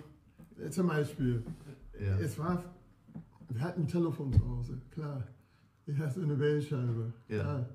äh, 0.59 0.71
zum 0.71 0.87
Beispiel, 0.87 1.45
Ja. 2.01 2.19
es 2.19 2.39
war, 2.39 2.65
wir 3.51 3.61
hatten 3.61 3.83
ein 3.83 3.89
Telefon 3.89 4.33
zu 4.33 4.49
Hause, 4.49 4.81
klar. 4.91 5.27
Ich 5.87 5.99
hatte 5.99 6.23
eine 6.23 6.39
Wählscheibe, 6.39 7.13
Ja. 7.29 7.39
klar. 7.41 7.69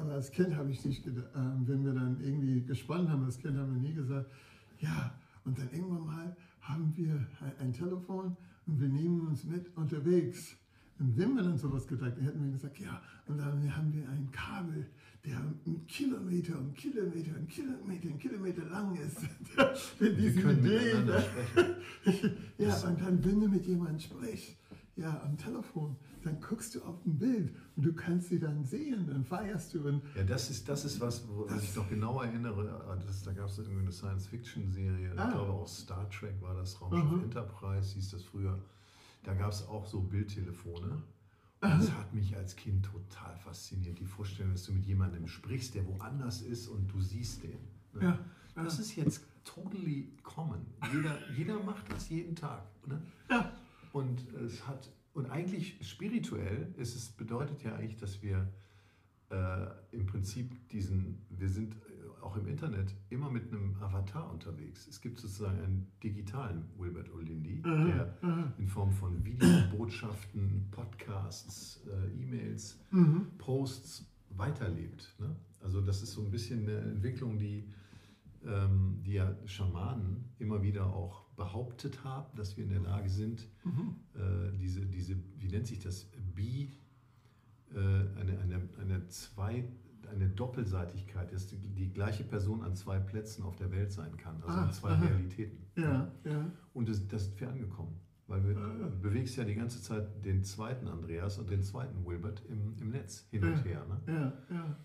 Aber 0.00 0.12
als 0.12 0.30
Kind 0.30 0.54
habe 0.56 0.70
ich 0.70 0.84
nicht 0.84 1.02
gedacht, 1.04 1.28
ähm, 1.34 1.64
wenn 1.66 1.84
wir 1.84 1.92
dann 1.94 2.20
irgendwie 2.20 2.62
gespannt 2.62 3.10
haben, 3.10 3.24
als 3.24 3.38
Kind 3.38 3.58
haben 3.58 3.74
wir 3.74 3.80
nie 3.80 3.92
gesagt, 3.94 4.30
ja, 4.78 5.12
und 5.44 5.58
dann 5.58 5.68
irgendwann 5.72 6.06
mal 6.06 6.36
haben 6.60 6.92
wir 6.96 7.14
ein- 7.40 7.58
ein 7.58 7.72
Telefon 7.72 8.36
und 8.66 8.80
wir 8.80 8.88
nehmen 8.88 9.26
uns 9.26 9.44
mit 9.44 9.76
unterwegs. 9.76 10.56
Und 10.98 11.16
wenn 11.16 11.34
wir 11.34 11.42
dann 11.42 11.58
sowas 11.58 11.86
gedacht, 11.86 12.12
dann 12.16 12.24
hätten 12.24 12.42
wir 12.44 12.52
gesagt, 12.52 12.78
ja, 12.78 13.00
und 13.26 13.38
dann 13.38 13.76
haben 13.76 13.92
wir 13.92 14.08
ein 14.08 14.30
Kabel, 14.32 14.86
der 15.24 15.36
einen 15.38 15.84
Kilometer 15.86 16.58
und 16.58 16.74
Kilometer 16.74 17.36
und 17.36 17.48
Kilometer 17.48 18.08
und 18.08 18.18
Kilometer 18.18 18.64
lang 18.66 18.96
ist. 18.96 19.20
Mit 20.00 20.00
Wir 20.00 20.12
diesen 20.16 20.42
können 20.42 20.58
Ideen, 20.64 20.82
miteinander 21.04 21.20
sprechen. 21.22 22.32
Ja, 22.58 22.74
und 22.88 23.00
dann, 23.00 23.22
wenn 23.24 23.40
du 23.40 23.48
mit 23.48 23.66
jemandem 23.66 23.98
sprichst, 24.00 24.56
ja, 24.96 25.20
am 25.22 25.36
Telefon, 25.36 25.96
dann 26.22 26.40
guckst 26.40 26.74
du 26.74 26.82
auf 26.82 27.04
ein 27.04 27.18
Bild 27.18 27.52
und 27.76 27.84
du 27.84 27.92
kannst 27.92 28.28
sie 28.30 28.38
dann 28.38 28.64
sehen, 28.64 29.06
dann 29.08 29.22
feierst 29.24 29.74
du 29.74 29.86
und 29.86 30.00
Ja, 30.14 30.22
das 30.24 30.48
ist, 30.48 30.66
das 30.68 30.86
ist 30.86 30.98
was, 31.00 31.28
wo 31.28 31.44
was 31.50 31.62
ich 31.62 31.76
noch 31.76 31.86
genau 31.90 32.22
erinnere. 32.22 32.82
ah, 32.88 32.96
Das, 33.04 33.22
da 33.22 33.32
gab 33.32 33.48
es 33.48 33.58
irgendwie 33.58 33.82
eine 33.82 33.92
Science-Fiction-Serie. 33.92 35.12
Ah. 35.16 35.26
Ich 35.28 35.34
glaube 35.34 35.52
auch 35.52 35.68
Star 35.68 36.08
Trek 36.08 36.40
war 36.40 36.54
das, 36.54 36.80
Raumschiff 36.80 37.10
Mhm. 37.18 37.24
Enterprise 37.24 37.92
hieß 37.94 38.12
das 38.12 38.22
früher. 38.24 38.58
Da 39.26 39.34
gab 39.34 39.50
es 39.50 39.66
auch 39.66 39.84
so 39.86 40.00
Bildtelefone. 40.00 41.02
Und 41.60 41.70
das 41.80 41.90
hat 41.90 42.14
mich 42.14 42.36
als 42.36 42.54
Kind 42.54 42.84
total 42.86 43.36
fasziniert. 43.38 43.98
Die 43.98 44.04
Vorstellung, 44.04 44.52
dass 44.52 44.62
du 44.62 44.72
mit 44.72 44.86
jemandem 44.86 45.26
sprichst, 45.26 45.74
der 45.74 45.84
woanders 45.86 46.42
ist 46.42 46.68
und 46.68 46.86
du 46.86 47.00
siehst 47.00 47.42
den. 47.42 47.58
ne? 47.92 48.18
Ja, 48.54 48.62
Das 48.62 48.78
ist 48.78 48.94
jetzt 48.94 49.26
totally 49.42 50.12
common. 50.22 50.64
Jeder, 50.92 51.18
jeder 51.36 51.58
macht 51.64 51.90
das 51.90 52.08
jeden 52.08 52.36
Tag. 52.36 52.62
Ne? 52.86 53.02
Ja. 53.28 53.52
Und 53.92 54.32
es 54.34 54.64
hat, 54.64 54.88
und 55.12 55.28
eigentlich 55.28 55.76
spirituell 55.80 56.72
ist 56.76 56.94
es, 56.94 57.08
bedeutet 57.08 57.64
ja 57.64 57.74
eigentlich, 57.74 57.96
dass 57.98 58.22
wir 58.22 58.46
äh, 59.30 59.66
im 59.90 60.06
Prinzip 60.06 60.68
diesen, 60.68 61.26
wir 61.30 61.48
sind 61.48 61.74
auch 62.20 62.36
im 62.36 62.46
Internet 62.46 62.94
immer 63.10 63.30
mit 63.30 63.52
einem 63.52 63.76
Avatar 63.80 64.30
unterwegs. 64.30 64.86
Es 64.88 65.00
gibt 65.00 65.18
sozusagen 65.18 65.58
einen 65.58 65.86
digitalen 66.02 66.64
Wilbert 66.78 67.12
Olindi, 67.12 67.62
der 67.62 68.14
in 68.58 68.68
Form 68.68 68.90
von 68.92 69.24
Videobotschaften, 69.24 70.68
Podcasts, 70.70 71.82
äh, 71.86 72.22
E-Mails, 72.22 72.78
Posts 73.38 74.06
weiterlebt. 74.30 75.14
Ne? 75.18 75.34
Also 75.62 75.80
das 75.80 76.02
ist 76.02 76.12
so 76.12 76.22
ein 76.22 76.30
bisschen 76.30 76.62
eine 76.62 76.78
Entwicklung, 76.78 77.38
die, 77.38 77.64
ähm, 78.44 79.00
die 79.04 79.14
ja 79.14 79.34
Schamanen 79.46 80.24
immer 80.38 80.62
wieder 80.62 80.86
auch 80.86 81.26
behauptet 81.36 82.02
haben, 82.04 82.36
dass 82.36 82.56
wir 82.56 82.64
in 82.64 82.70
der 82.70 82.80
Lage 82.80 83.08
sind, 83.08 83.46
äh, 84.14 84.56
diese, 84.58 84.86
diese, 84.86 85.16
wie 85.38 85.48
nennt 85.48 85.66
sich 85.66 85.78
das, 85.80 86.06
Bi, 86.34 86.70
äh, 87.74 87.78
eine, 87.78 88.38
eine, 88.40 88.68
eine, 88.80 89.08
zwei, 89.08 89.64
eine 90.08 90.28
Doppelseitigkeit, 90.28 91.32
dass 91.32 91.46
die, 91.46 91.92
gleiche 91.92 92.24
Person 92.24 92.62
an 92.62 92.74
zwei 92.76 92.98
Plätzen 92.98 93.42
auf 93.44 93.56
der 93.56 93.70
Welt 93.70 93.92
sein 93.92 94.16
kann, 94.16 94.36
also 94.42 94.58
Ah, 94.58 94.64
in 94.66 94.72
zwei 94.72 94.90
aha. 94.90 95.04
Realitäten. 95.06 95.58
ja, 95.76 96.10
ja. 96.24 96.50
Und 96.74 96.88
das, 96.88 97.06
das 97.08 97.24
sind 97.26 97.40
wir 97.40 97.48
angekommen. 97.50 97.94
Weil 98.28 98.44
wir, 98.44 98.54
du 98.54 99.00
bewegst 99.00 99.36
ja 99.36 99.44
die 99.44 99.54
ganze 99.54 99.80
Zeit 99.80 100.24
den 100.24 100.42
zweiten 100.42 100.88
Andreas 100.88 101.38
und 101.38 101.48
den 101.48 101.62
zweiten 101.62 102.04
Wilbert 102.04 102.42
im, 102.48 102.76
im 102.80 102.90
Netz 102.90 103.26
hin 103.30 103.44
und 103.44 103.50
Ja. 103.58 103.62
her. 103.62 103.86
Ne? 103.86 104.12
Ja, 104.50 104.54
ja. 104.56 104.76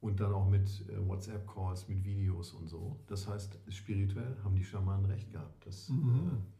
Und 0.00 0.18
dann 0.20 0.32
auch 0.32 0.48
mit 0.48 0.68
äh, 0.88 1.06
WhatsApp-Calls, 1.08 1.88
mit 1.88 2.04
Videos 2.04 2.52
und 2.52 2.66
so. 2.68 2.98
Das 3.06 3.26
heißt, 3.28 3.58
spirituell 3.68 4.36
haben 4.42 4.56
die 4.56 4.64
Schamanen 4.64 5.06
recht 5.06 5.30
gehabt. 5.30 5.64
Das, 5.66 5.88
Mhm. 5.90 6.30
äh, 6.32 6.57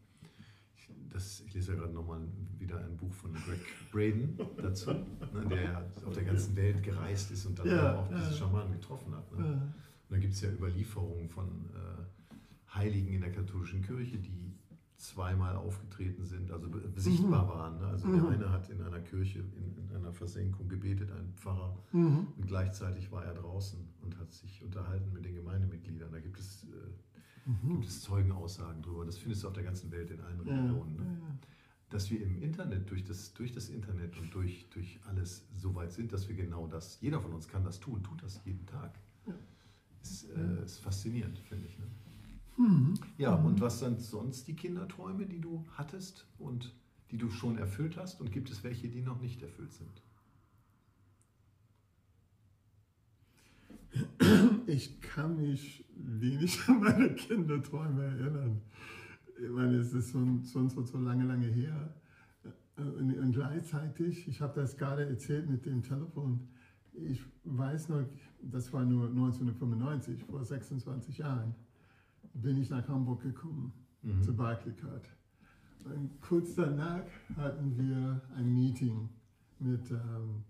das, 1.09 1.41
ich 1.41 1.53
lese 1.53 1.73
ja 1.73 1.79
gerade 1.79 1.93
nochmal 1.93 2.21
wieder 2.57 2.79
ein 2.83 2.95
Buch 2.97 3.13
von 3.13 3.33
Greg 3.33 3.59
Braden 3.91 4.37
dazu, 4.61 4.91
ne, 4.91 5.45
der 5.49 5.61
ja 5.63 5.85
auf 6.05 6.13
der 6.13 6.23
ganzen 6.23 6.55
Welt 6.55 6.83
gereist 6.83 7.31
ist 7.31 7.45
und 7.45 7.57
dann 7.59 7.67
Ja, 7.67 7.95
auch 7.99 8.11
ja. 8.11 8.31
Schamanen 8.31 8.73
getroffen 8.73 9.13
hat. 9.15 9.31
Ne? 9.37 9.45
Ja. 9.45 9.51
Und 9.53 9.71
da 10.09 10.17
gibt 10.17 10.33
es 10.33 10.41
ja 10.41 10.51
Überlieferungen 10.51 11.29
von 11.29 11.47
äh, 11.47 12.73
Heiligen 12.75 13.13
in 13.13 13.21
der 13.21 13.31
katholischen 13.31 13.81
Kirche, 13.81 14.17
die 14.17 14.53
zweimal 14.97 15.55
aufgetreten 15.55 16.25
sind, 16.25 16.51
also 16.51 16.69
be- 16.69 16.91
sichtbar 16.97 17.47
waren. 17.47 17.79
Ne? 17.79 17.87
Also 17.87 18.11
der 18.11 18.27
eine 18.27 18.51
hat 18.51 18.69
in 18.69 18.81
einer 18.81 18.99
Kirche, 18.99 19.39
in, 19.39 19.77
in 19.89 19.95
einer 19.95 20.11
Versenkung 20.11 20.67
gebetet, 20.67 21.09
ein 21.11 21.31
Pfarrer, 21.35 21.77
und 21.93 22.45
gleichzeitig 22.45 23.09
war 23.11 23.23
er 23.23 23.33
draußen 23.33 23.79
und 24.01 24.19
hat 24.19 24.31
sich 24.33 24.61
unterhalten 24.63 25.11
mit 25.13 25.23
den 25.25 25.35
Gemeindemitgliedern. 25.35 26.11
Da 26.11 26.19
gibt 26.19 26.37
es, 26.37 26.65
äh, 26.65 27.08
gibt 27.67 27.85
es 27.85 28.01
Zeugenaussagen 28.01 28.81
drüber. 28.81 29.05
Das 29.05 29.17
findest 29.17 29.43
du 29.43 29.47
auf 29.47 29.53
der 29.53 29.63
ganzen 29.63 29.91
Welt 29.91 30.11
in 30.11 30.19
allen 30.21 30.45
Ja, 30.45 30.55
Religionen. 30.55 30.95
Ne? 30.95 31.03
ja. 31.03 31.37
Dass 31.89 32.11
wir 32.11 32.21
im 32.21 32.41
Internet, 32.41 32.89
durch 32.89 33.03
das, 33.03 33.33
durch 33.33 33.51
das 33.51 33.69
Internet 33.69 34.15
und 34.17 34.33
durch, 34.33 34.69
durch 34.69 34.99
alles 35.07 35.47
so 35.57 35.73
weit 35.73 35.91
sind, 35.91 36.13
dass 36.13 36.27
wir 36.29 36.35
genau 36.35 36.67
das, 36.67 36.99
jeder 37.01 37.19
von 37.19 37.33
uns 37.33 37.47
kann 37.47 37.63
das 37.63 37.79
tun, 37.79 38.03
tut 38.03 38.21
das 38.21 38.41
jeden 38.45 38.65
Tag. 38.67 38.99
Ist, 40.01 40.29
äh, 40.29 40.63
ist 40.63 40.77
faszinierend, 40.77 41.39
finde 41.39 41.67
ich. 41.67 41.77
Ne? 41.77 41.85
Ja, 43.17 43.35
und 43.35 43.59
was 43.61 43.79
sind 43.79 44.01
sonst 44.01 44.47
die 44.47 44.55
Kinderträume, 44.55 45.25
die 45.25 45.39
du 45.39 45.65
hattest 45.77 46.25
und 46.37 46.73
die 47.09 47.17
du 47.17 47.29
schon 47.29 47.57
erfüllt 47.57 47.97
hast? 47.97 48.21
Und 48.21 48.31
gibt 48.31 48.49
es 48.49 48.63
welche, 48.63 48.89
die 48.89 49.01
noch 49.01 49.19
nicht 49.19 49.41
erfüllt 49.41 49.73
sind? 49.73 50.01
Ich 54.69 55.01
kann 55.01 55.35
mich 55.35 55.83
wenig 55.95 56.59
an 56.67 56.81
meine 56.81 57.15
Kinderträume 57.15 58.03
erinnern. 58.03 58.61
Ich 59.41 59.49
meine, 59.49 59.77
es 59.77 59.93
ist 59.93 60.11
schon, 60.11 60.45
schon 60.45 60.69
so, 60.69 60.83
so 60.83 60.99
lange, 60.99 61.25
lange 61.25 61.47
her. 61.47 61.91
Und, 62.77 63.17
und 63.17 63.31
gleichzeitig, 63.31 64.27
ich 64.27 64.41
habe 64.41 64.61
das 64.61 64.77
gerade 64.77 65.09
erzählt 65.09 65.49
mit 65.49 65.65
dem 65.65 65.81
Telefon, 65.81 66.47
ich 66.93 67.19
weiß 67.45 67.89
noch, 67.89 68.05
das 68.43 68.71
war 68.71 68.85
nur 68.85 69.07
1995, 69.07 70.23
vor 70.25 70.45
26 70.45 71.17
Jahren, 71.17 71.55
bin 72.35 72.61
ich 72.61 72.69
nach 72.69 72.87
Hamburg 72.87 73.23
gekommen, 73.23 73.73
zu 74.21 74.35
Barclaycard. 74.35 75.09
Und 75.83 76.21
kurz 76.21 76.53
danach 76.53 77.05
hatten 77.35 77.75
wir 77.75 78.21
ein 78.35 78.53
Meeting 78.53 79.09
mit, 79.57 79.89
ähm, 79.89 80.43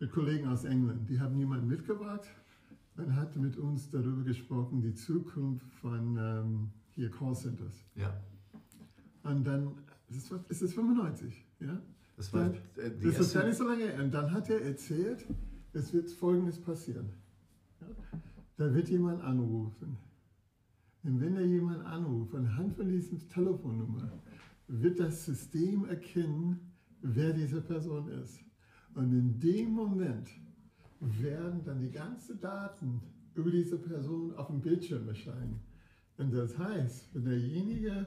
mit 0.00 0.12
Kollegen 0.12 0.48
aus 0.48 0.64
England. 0.64 1.08
Die 1.08 1.18
haben 1.18 1.38
jemanden 1.38 1.68
mitgebracht 1.68 2.28
und 2.98 3.14
hat 3.14 3.36
mit 3.36 3.56
uns 3.56 3.90
darüber 3.90 4.22
gesprochen, 4.22 4.80
die 4.82 4.94
Zukunft 4.94 5.72
von 5.74 6.16
ähm, 6.18 6.70
hier 6.94 7.10
Callcenters. 7.10 7.84
Ja, 7.94 8.20
Und 9.22 9.44
dann, 9.44 9.72
ist 10.08 10.30
es, 10.32 10.40
ist 10.48 10.62
es 10.62 10.74
95, 10.74 11.46
ja? 11.60 11.80
das 12.16 12.32
war 12.32 12.44
Dann, 12.44 12.54
äh, 12.84 12.90
die 12.98 13.06
das 13.06 13.20
ist 13.20 13.34
gar 13.34 13.46
nicht 13.46 13.56
so 13.56 13.64
lange 13.64 13.84
her. 13.84 14.02
Und 14.02 14.12
dann 14.12 14.32
hat 14.32 14.50
er 14.50 14.62
erzählt, 14.62 15.24
es 15.72 15.92
wird 15.92 16.10
Folgendes 16.10 16.60
passieren. 16.60 17.10
Ja? 17.80 17.86
Da 18.56 18.74
wird 18.74 18.88
jemand 18.88 19.22
anrufen. 19.22 19.96
Und 21.04 21.20
wenn 21.20 21.36
da 21.36 21.40
jemand 21.40 21.84
anruft, 21.84 22.34
anhand 22.34 22.74
von 22.74 22.88
diesem 22.88 23.28
Telefonnummer, 23.28 24.10
wird 24.66 24.98
das 24.98 25.24
System 25.24 25.84
erkennen, 25.84 26.72
wer 27.00 27.32
diese 27.32 27.60
Person 27.60 28.08
ist. 28.08 28.40
Und 28.94 29.12
in 29.12 29.38
dem 29.38 29.70
Moment 29.70 30.28
werden 31.00 31.62
dann 31.64 31.80
die 31.80 31.90
ganzen 31.90 32.40
Daten 32.40 33.00
über 33.34 33.50
diese 33.50 33.78
Person 33.78 34.34
auf 34.36 34.48
dem 34.48 34.60
Bildschirm 34.60 35.08
erscheinen. 35.08 35.60
Und 36.16 36.34
das 36.34 36.58
heißt, 36.58 37.14
wenn 37.14 37.24
derjenige, 37.24 38.06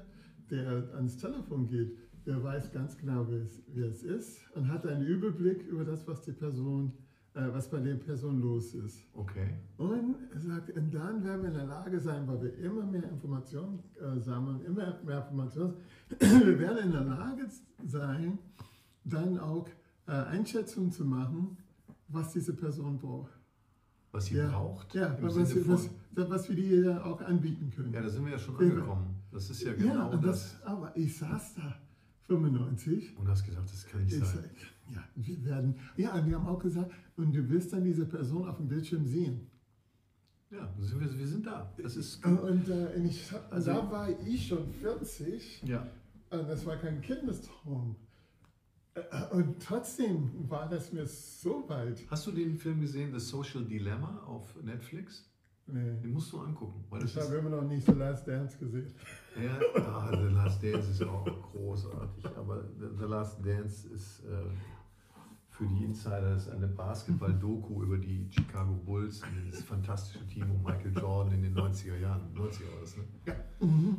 der 0.49 0.93
ans 0.95 1.17
Telefon 1.17 1.67
geht, 1.67 1.97
der 2.25 2.43
weiß 2.43 2.71
ganz 2.71 2.97
genau, 2.97 3.25
wer 3.29 3.41
es, 3.41 3.63
wer 3.67 3.87
es 3.87 4.03
ist 4.03 4.39
und 4.55 4.67
hat 4.67 4.85
einen 4.85 5.05
Überblick 5.05 5.65
über 5.67 5.85
das, 5.85 6.07
was 6.07 6.21
die 6.21 6.33
Person, 6.33 6.91
äh, 7.33 7.47
was 7.51 7.69
bei 7.69 7.79
der 7.79 7.95
Person 7.95 8.41
los 8.41 8.75
ist. 8.75 9.01
Okay. 9.13 9.55
Und 9.77 10.15
er 10.33 10.39
sagt, 10.39 10.69
und 10.71 10.93
dann 10.93 11.23
werden 11.23 11.41
wir 11.41 11.49
in 11.49 11.55
der 11.55 11.65
Lage 11.65 11.99
sein, 11.99 12.27
weil 12.27 12.41
wir 12.41 12.57
immer 12.59 12.85
mehr 12.85 13.09
Informationen 13.09 13.79
äh, 13.99 14.19
sammeln, 14.19 14.61
immer 14.65 14.99
mehr 15.03 15.21
Informationen, 15.21 15.75
wir 16.19 16.59
werden 16.59 16.85
in 16.85 16.91
der 16.91 17.05
Lage 17.05 17.47
sein, 17.85 18.37
dann 19.05 19.39
auch 19.39 19.67
äh, 20.07 20.11
Einschätzungen 20.11 20.91
zu 20.91 21.05
machen, 21.05 21.57
was 22.11 22.33
diese 22.33 22.53
Person 22.53 22.97
braucht. 22.97 23.31
Was 24.11 24.25
sie 24.25 24.35
Ja, 24.35 24.49
braucht? 24.49 24.93
ja 24.93 25.17
was, 25.21 25.35
was, 25.67 25.89
was 26.15 26.49
wir 26.49 26.55
dir 26.55 27.05
auch 27.05 27.21
anbieten 27.21 27.69
können. 27.73 27.93
ja, 27.93 28.01
da 28.01 28.09
sind 28.09 28.25
wir 28.25 28.33
ja 28.33 28.39
schon 28.39 28.55
Ja. 28.55 28.69
angekommen. 28.69 29.15
Das 29.31 29.49
ist 29.49 29.61
ja 29.63 29.69
Ja, 29.71 29.75
genau 29.77 30.11
und 30.11 30.23
das. 30.25 30.53
das, 30.59 30.63
aber 30.63 30.95
ich 30.97 31.17
saß 31.17 31.55
da 31.55 31.75
95 32.27 33.17
Und 33.17 33.27
hast 33.27 33.45
gedacht, 33.45 33.63
das 33.71 33.85
kann 33.85 34.03
nicht 34.03 34.13
Ich 34.17 34.23
sein. 34.25 34.49
ja, 34.93 35.03
wir 35.15 35.45
werden, 35.45 35.75
ja, 35.95 36.13
und 36.15 36.27
wir 36.27 36.35
haben 36.37 36.47
auch 36.47 36.59
gesagt, 36.59 36.91
und 37.15 37.33
du 37.33 37.49
wirst 37.49 37.71
dann 37.73 37.83
diese 37.83 38.05
Person 38.05 38.47
auf 38.47 38.57
dem 38.57 38.67
Bildschirm 38.67 39.05
sehen. 39.05 39.47
Ja, 40.49 40.73
sind 40.79 40.99
wir, 40.99 41.17
wir 41.17 41.27
sind 41.27 41.45
da. 41.47 41.71
Das 41.81 41.95
ist. 41.95 42.25
Und, 42.25 42.37
und, 42.39 42.67
äh, 42.67 42.93
ich, 43.03 43.31
Also- 43.49 43.71
da 43.71 43.89
war 43.91 44.09
ich 44.27 44.47
schon 44.47 44.67
40 44.81 45.63
Ja. 45.63 45.87
und 46.29 46.49
das 46.49 46.65
war 46.65 46.75
kein 46.75 46.99
Kindestraum. 47.01 47.95
Äh, 48.93 49.35
Und 49.35 49.61
trotzdem 49.63 50.49
war 50.49 50.67
das 50.67 50.91
mir 50.91 51.05
so 51.05 51.67
weit. 51.69 52.05
Hast 52.09 52.27
du 52.27 52.31
den 52.31 52.55
Film 52.55 52.81
gesehen, 52.81 53.11
The 53.13 53.19
Social 53.19 53.63
Dilemma 53.63 54.23
auf 54.25 54.55
Netflix? 54.61 55.27
Nee. 55.67 55.95
Den 56.01 56.11
musst 56.11 56.33
du 56.33 56.39
angucken. 56.39 56.83
Ich 57.05 57.15
habe 57.15 57.35
immer 57.35 57.49
noch 57.49 57.61
nicht 57.61 57.85
The 57.85 57.93
Last 57.93 58.27
Dance 58.27 58.57
gesehen. 58.57 58.93
ja, 59.41 59.81
ah, 59.81 60.09
The 60.11 60.33
Last 60.33 60.61
Dance 60.61 60.91
ist 60.91 61.03
auch 61.03 61.25
großartig. 61.51 62.25
Aber 62.35 62.65
The, 62.77 63.05
Last 63.05 63.45
Dance 63.45 63.87
ist 63.87 64.19
äh, 64.25 64.49
für 65.47 65.65
die 65.67 65.85
Insider 65.85 66.35
ist 66.35 66.49
eine 66.49 66.67
Basketball-Doku 66.67 67.83
über 67.83 67.97
die 67.97 68.27
Chicago 68.31 68.73
Bulls, 68.73 69.21
dieses 69.45 69.63
fantastische 69.63 70.25
Team 70.27 70.49
um 70.51 70.63
Michael 70.63 70.93
Jordan 70.97 71.33
in 71.35 71.43
den 71.43 71.55
90er 71.55 71.97
Jahren. 71.99 72.33
90er 72.35 72.73
war 72.73 72.81
das, 72.81 72.97
ne? 72.97 73.03
Ja. 73.27 73.35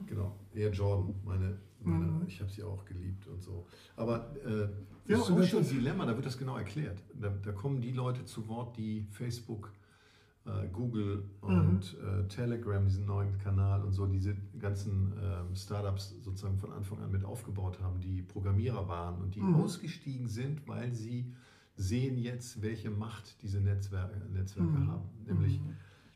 Genau, 0.06 0.36
Air 0.54 0.72
Jordan, 0.72 1.14
meine, 1.24 1.58
meine 1.84 2.24
ich 2.26 2.40
habe 2.40 2.50
sie 2.50 2.62
auch 2.62 2.84
geliebt 2.84 3.26
und 3.26 3.42
so. 3.42 3.66
Aber 3.96 4.34
äh, 4.44 4.68
Ja, 5.10 5.18
das 5.18 5.26
Social 5.26 5.62
Dilemma, 5.62 6.06
da 6.06 6.14
wird 6.14 6.26
das 6.26 6.38
genau 6.38 6.56
erklärt. 6.56 7.02
Da, 7.20 7.28
da 7.30 7.52
kommen 7.52 7.80
die 7.80 7.92
Leute 7.92 8.24
zu 8.24 8.46
Wort, 8.48 8.76
die 8.76 9.06
Facebook, 9.10 9.72
äh, 10.44 10.68
Google 10.72 11.24
und 11.40 11.96
äh, 12.02 12.26
Telegram, 12.28 12.84
diesen 12.84 13.06
neuen 13.06 13.38
Kanal 13.38 13.82
und 13.84 13.92
so, 13.92 14.06
diese 14.06 14.34
ganzen 14.58 15.12
ähm, 15.22 15.54
Startups 15.54 16.16
sozusagen 16.22 16.58
von 16.58 16.72
Anfang 16.72 16.98
an 17.00 17.10
mit 17.12 17.24
aufgebaut 17.24 17.78
haben, 17.80 18.00
die 18.00 18.22
Programmierer 18.22 18.88
waren 18.88 19.20
und 19.22 19.34
die 19.34 19.40
ausgestiegen 19.54 20.28
sind, 20.28 20.66
weil 20.66 20.92
sie 20.92 21.32
sehen 21.76 22.18
jetzt, 22.18 22.60
welche 22.60 22.90
Macht 22.90 23.40
diese 23.42 23.60
Netzwerke, 23.60 24.20
Netzwerke 24.32 24.72
haben. 24.88 25.08
Nämlich 25.26 25.60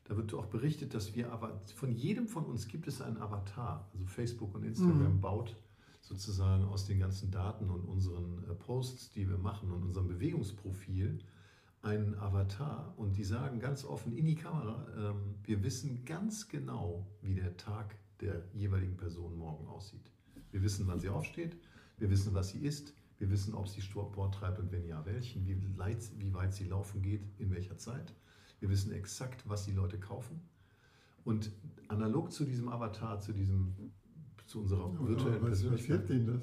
da 0.08 0.16
wird 0.16 0.32
auch 0.34 0.46
berichtet, 0.46 0.94
dass 0.94 1.14
wir 1.16 1.32
aber 1.32 1.60
von 1.74 1.92
jedem 1.92 2.28
von 2.28 2.44
uns 2.44 2.68
gibt 2.68 2.86
es 2.86 3.00
einen 3.00 3.16
Avatar. 3.18 3.88
Also 3.92 4.06
Facebook 4.06 4.54
und 4.54 4.64
Instagram 4.64 5.20
baut 5.20 5.56
sozusagen 6.00 6.64
aus 6.64 6.86
den 6.86 7.00
ganzen 7.00 7.32
Daten 7.32 7.68
und 7.68 7.84
unseren 7.84 8.44
äh, 8.48 8.54
Posts, 8.54 9.10
die 9.10 9.28
wir 9.28 9.38
machen 9.38 9.72
und 9.72 9.82
unserem 9.82 10.06
Bewegungsprofil 10.06 11.18
einen 11.82 12.14
Avatar 12.18 12.94
und 12.96 13.16
die 13.16 13.24
sagen 13.24 13.58
ganz 13.58 13.84
offen 13.84 14.16
in 14.16 14.26
die 14.26 14.36
Kamera, 14.36 14.86
ähm, 14.96 15.34
wir 15.42 15.62
wissen 15.62 16.04
ganz 16.04 16.48
genau, 16.48 17.06
wie 17.22 17.34
der 17.34 17.56
Tag 17.56 17.96
der 18.20 18.44
jeweiligen 18.54 18.96
Person 18.96 19.36
morgen 19.36 19.66
aussieht. 19.66 20.10
Wir 20.52 20.62
wissen, 20.62 20.86
wann 20.86 21.00
sie 21.00 21.08
aufsteht, 21.08 21.56
wir 21.98 22.10
wissen, 22.10 22.32
was 22.34 22.50
sie 22.50 22.58
isst, 22.58 22.94
wir 23.18 23.30
wissen, 23.30 23.54
ob 23.54 23.68
sie 23.68 23.80
Sport 23.80 24.34
treibt 24.34 24.58
und 24.58 24.70
wenn 24.70 24.86
ja, 24.86 25.04
welchen, 25.04 25.46
wie 25.46 26.34
weit 26.34 26.54
sie 26.54 26.64
laufen 26.64 27.02
geht, 27.02 27.22
in 27.38 27.50
welcher 27.50 27.78
Zeit. 27.78 28.14
Wir 28.60 28.68
wissen 28.70 28.92
exakt, 28.92 29.48
was 29.48 29.64
die 29.64 29.72
Leute 29.72 29.98
kaufen. 29.98 30.40
Und 31.24 31.50
analog 31.88 32.32
zu 32.32 32.44
diesem 32.44 32.68
Avatar, 32.68 33.20
zu, 33.20 33.32
diesem, 33.32 33.74
zu 34.46 34.60
unserer 34.60 34.92
virtuellen 35.06 35.42
was, 35.42 35.50
was 35.50 35.60
Persönlichkeit, 35.60 36.06
hilft 36.06 36.10
Ihnen 36.10 36.26
das? 36.26 36.42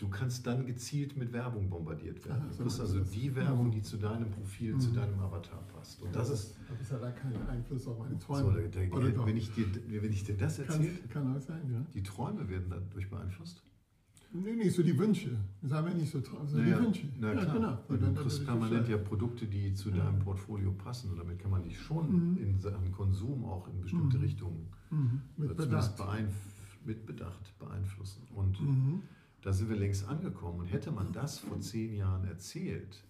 du 0.00 0.08
kannst 0.08 0.46
dann 0.46 0.66
gezielt 0.66 1.16
mit 1.16 1.32
Werbung 1.32 1.68
bombardiert 1.68 2.24
werden. 2.24 2.44
Ach, 2.48 2.52
so 2.52 2.58
Du 2.58 2.64
kriegst 2.64 2.80
also 2.80 2.98
das. 3.00 3.10
die 3.10 3.34
Werbung, 3.34 3.70
die 3.70 3.82
zu 3.82 3.96
deinem 3.96 4.30
Profil, 4.30 4.78
zu 4.78 4.92
deinem 4.92 5.18
Avatar 5.20 5.62
passt. 5.74 6.00
Und 6.02 6.14
das 6.14 6.30
ist, 6.30 6.56
Aber 6.68 6.80
es 6.80 6.90
hat 6.90 7.02
da 7.02 7.10
keinen 7.10 7.46
Einfluss 7.48 7.86
auf 7.86 7.98
meine 7.98 8.14
so, 8.18 8.26
Träume. 8.26 8.68
da, 8.68 8.80
da, 8.80 8.96
Oder 8.96 9.10
doch? 9.10 9.26
wenn, 9.26 9.36
ich 9.36 9.52
dir, 9.52 9.66
wenn 9.88 10.12
ich 10.12 10.24
dir 10.24 10.36
das 10.36 10.58
erzähle, 10.58 10.90
kann, 11.10 11.24
kann 11.24 11.36
auch 11.36 11.40
sein, 11.40 11.70
ja. 11.70 11.84
die 11.94 12.02
Träume 12.02 12.48
werden 12.48 12.66
dadurch 12.70 13.10
beeinflusst. 13.10 13.62
Nee, 14.32 14.54
nicht 14.54 14.74
so 14.76 14.82
die 14.82 14.96
Wünsche. 14.96 15.30
Sagen 15.62 15.88
wir 15.88 15.94
nicht 15.94 16.10
so, 16.12 16.18
tra- 16.18 16.46
so 16.46 16.56
Naja, 16.58 16.78
die 16.78 16.84
Wünsche. 16.84 17.08
Na 17.18 17.32
ja, 17.32 17.40
klar, 17.40 17.54
genau. 17.54 17.78
weil 17.88 17.98
du 17.98 18.14
kriegst 18.14 18.44
permanent 18.44 18.88
ja. 18.88 18.96
Produkte, 18.98 19.46
die 19.46 19.74
zu 19.74 19.90
Ja. 19.90 19.96
deinem 20.04 20.20
Portfolio 20.20 20.70
passen. 20.72 21.10
Und 21.10 21.18
damit 21.18 21.38
kann 21.40 21.50
man 21.50 21.62
dich 21.64 21.78
schon 21.80 22.32
Mhm. 22.32 22.36
in 22.38 22.60
seinem 22.60 22.92
Konsum 22.92 23.44
auch 23.44 23.66
in 23.68 23.80
bestimmte 23.80 24.18
Mhm. 24.18 24.22
Richtungen 24.22 24.68
Mhm. 24.90 25.20
Mit 25.36 25.56
zumindest 25.56 25.96
Bedacht. 25.96 26.10
beeinf- 26.10 26.84
mit 26.86 27.06
Bedacht 27.06 27.58
beeinflussen. 27.58 28.22
Und 28.34 28.60
Mhm. 28.60 29.02
da 29.42 29.52
sind 29.52 29.68
wir 29.68 29.76
längst 29.76 30.06
angekommen. 30.08 30.60
Und 30.60 30.66
hätte 30.66 30.92
man 30.92 31.12
das 31.12 31.38
vor 31.40 31.58
zehn 31.60 31.94
Jahren 31.96 32.24
erzählt, 32.24 33.02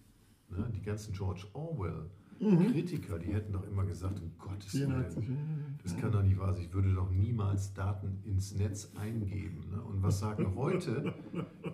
ne, 0.49 0.69
die 0.75 0.81
ganzen 0.81 1.13
George 1.13 1.45
Orwell, 1.53 2.09
Mhm. 2.41 2.71
Kritiker, 2.71 3.19
die 3.19 3.33
hätten 3.33 3.53
doch 3.53 3.63
immer 3.67 3.85
gesagt, 3.85 4.19
um 4.19 4.31
Gottes 4.39 4.73
Willen, 4.73 4.89
84. 4.89 5.23
ja, 5.23 5.33
ja, 5.35 5.37
das 5.83 5.97
kann 5.97 6.11
doch 6.11 6.23
nicht 6.23 6.39
wahr 6.39 6.53
sein. 6.53 6.63
Ich 6.63 6.73
würde 6.73 6.91
doch 6.91 7.11
niemals 7.11 7.73
Daten 7.75 8.19
ins 8.25 8.55
Netz 8.55 8.91
eingeben. 8.99 9.69
Ne? 9.69 9.79
Und 9.81 10.01
was 10.01 10.19
sagen 10.19 10.51
heute 10.55 11.13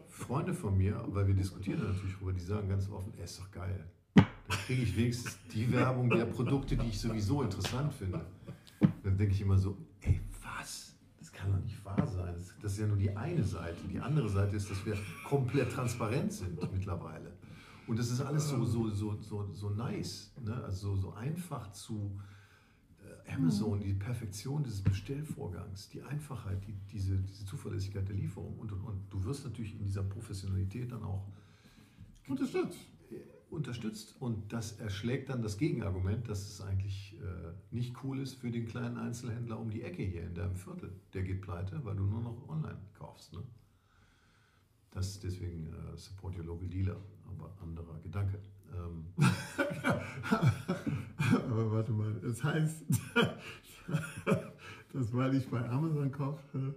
Freunde 0.08 0.54
von 0.54 0.78
mir, 0.78 1.02
weil 1.08 1.26
wir 1.28 1.36
diskutieren 1.36 1.80
da 1.80 1.88
natürlich 1.88 2.16
darüber, 2.16 2.34
die 2.34 2.42
sagen 2.42 2.68
ganz 2.68 2.90
offen, 2.90 3.14
ey, 3.18 3.24
ist 3.24 3.40
doch 3.40 3.50
geil. 3.52 3.86
Da 4.16 4.56
kriege 4.66 4.82
ich 4.82 4.98
wenigstens 4.98 5.38
die 5.54 5.72
Werbung 5.72 6.10
der 6.10 6.26
Produkte, 6.26 6.76
die 6.76 6.88
ich 6.88 7.00
sowieso 7.00 7.44
interessant 7.44 7.94
finde. 7.94 8.26
Dann 9.04 9.18
denke 9.18 9.34
ich 9.34 9.42
immer 9.42 9.58
so, 9.58 9.78
ey, 10.02 10.20
was? 10.44 10.96
Das 11.20 11.32
kann 11.32 11.52
doch 11.52 11.60
nicht 11.62 11.84
wahr 11.86 12.06
sein. 12.08 12.36
Das 12.62 12.74
ist 12.74 12.80
ja 12.80 12.88
nur 12.88 12.98
die 12.98 13.16
eine 13.16 13.44
Seite. 13.44 13.78
Die 13.90 14.00
andere 14.00 14.28
Seite 14.28 14.58
ist, 14.58 14.70
dass 14.70 14.86
wir 14.86 14.98
komplett 15.26 15.72
transparent 15.72 16.34
sind 16.34 16.60
mittlerweile. 16.74 17.32
Und 17.88 17.98
das 17.98 18.12
ist 18.12 18.22
alles 18.22 18.50
so, 18.50 18.66
so, 18.66 18.90
so, 18.90 19.18
so, 19.22 19.54
so 19.54 19.70
nice. 19.70 20.32
Ne? 20.44 20.54
Also 20.64 20.96
so, 20.96 21.02
so 21.02 21.14
einfach 21.14 21.72
zu 21.72 22.20
äh, 23.02 23.34
Amazon, 23.34 23.80
die 23.80 23.94
Perfektion 23.94 24.64
dieses 24.64 24.82
Bestellvorgangs, 24.82 25.90
die 25.90 26.02
Einfachheit, 26.02 26.66
die, 26.68 26.74
diese, 26.92 27.16
diese 27.18 27.46
Zuverlässigkeit 27.46 28.08
der 28.08 28.16
Lieferung. 28.16 28.60
Und, 28.60 28.74
und, 28.74 28.82
und 28.82 29.02
du 29.10 29.24
wirst 29.24 29.46
natürlich 29.46 29.80
in 29.80 29.86
dieser 29.86 30.04
Professionalität 30.04 30.92
dann 30.92 31.04
auch 31.04 31.28
Unterstützt. 32.28 32.80
unterstützt 33.50 34.16
und 34.20 34.52
das 34.52 34.80
erschlägt 34.80 35.30
dann 35.30 35.42
das 35.42 35.58
Gegenargument, 35.58 36.28
dass 36.28 36.42
es 36.42 36.60
eigentlich 36.60 37.16
äh, 37.22 37.54
nicht 37.74 38.04
cool 38.04 38.20
ist 38.20 38.34
für 38.34 38.52
den 38.52 38.68
kleinen 38.68 38.98
Einzelhändler 38.98 39.58
um 39.58 39.70
die 39.70 39.84
Ecke 39.84 40.04
hier 40.04 40.24
in 40.24 40.36
deinem 40.36 40.58
Viertel. 40.58 40.92
Der 41.14 41.24
geht 41.24 41.42
pleite, 41.42 41.80
weil 41.86 41.96
du 41.96 42.04
nur 42.04 42.22
noch 42.22 42.50
online 42.50 42.82
kaufst. 42.96 43.32
Ne? 43.32 43.44
Das 44.92 45.20
deswegen 45.22 45.68
äh, 45.68 45.98
Support 45.98 46.38
Your 46.38 46.44
Local 46.44 46.68
Dealer, 46.68 46.98
aber 47.28 47.52
anderer 47.62 48.00
Gedanke. 48.00 48.40
Ähm, 48.74 49.06
Aber 51.50 51.72
warte 51.72 51.92
mal, 51.92 52.14
das 52.22 52.44
heißt, 52.44 52.86
dass 54.94 55.14
weil 55.14 55.36
ich 55.36 55.50
bei 55.50 55.68
Amazon 55.70 56.12
kaufe, 56.12 56.76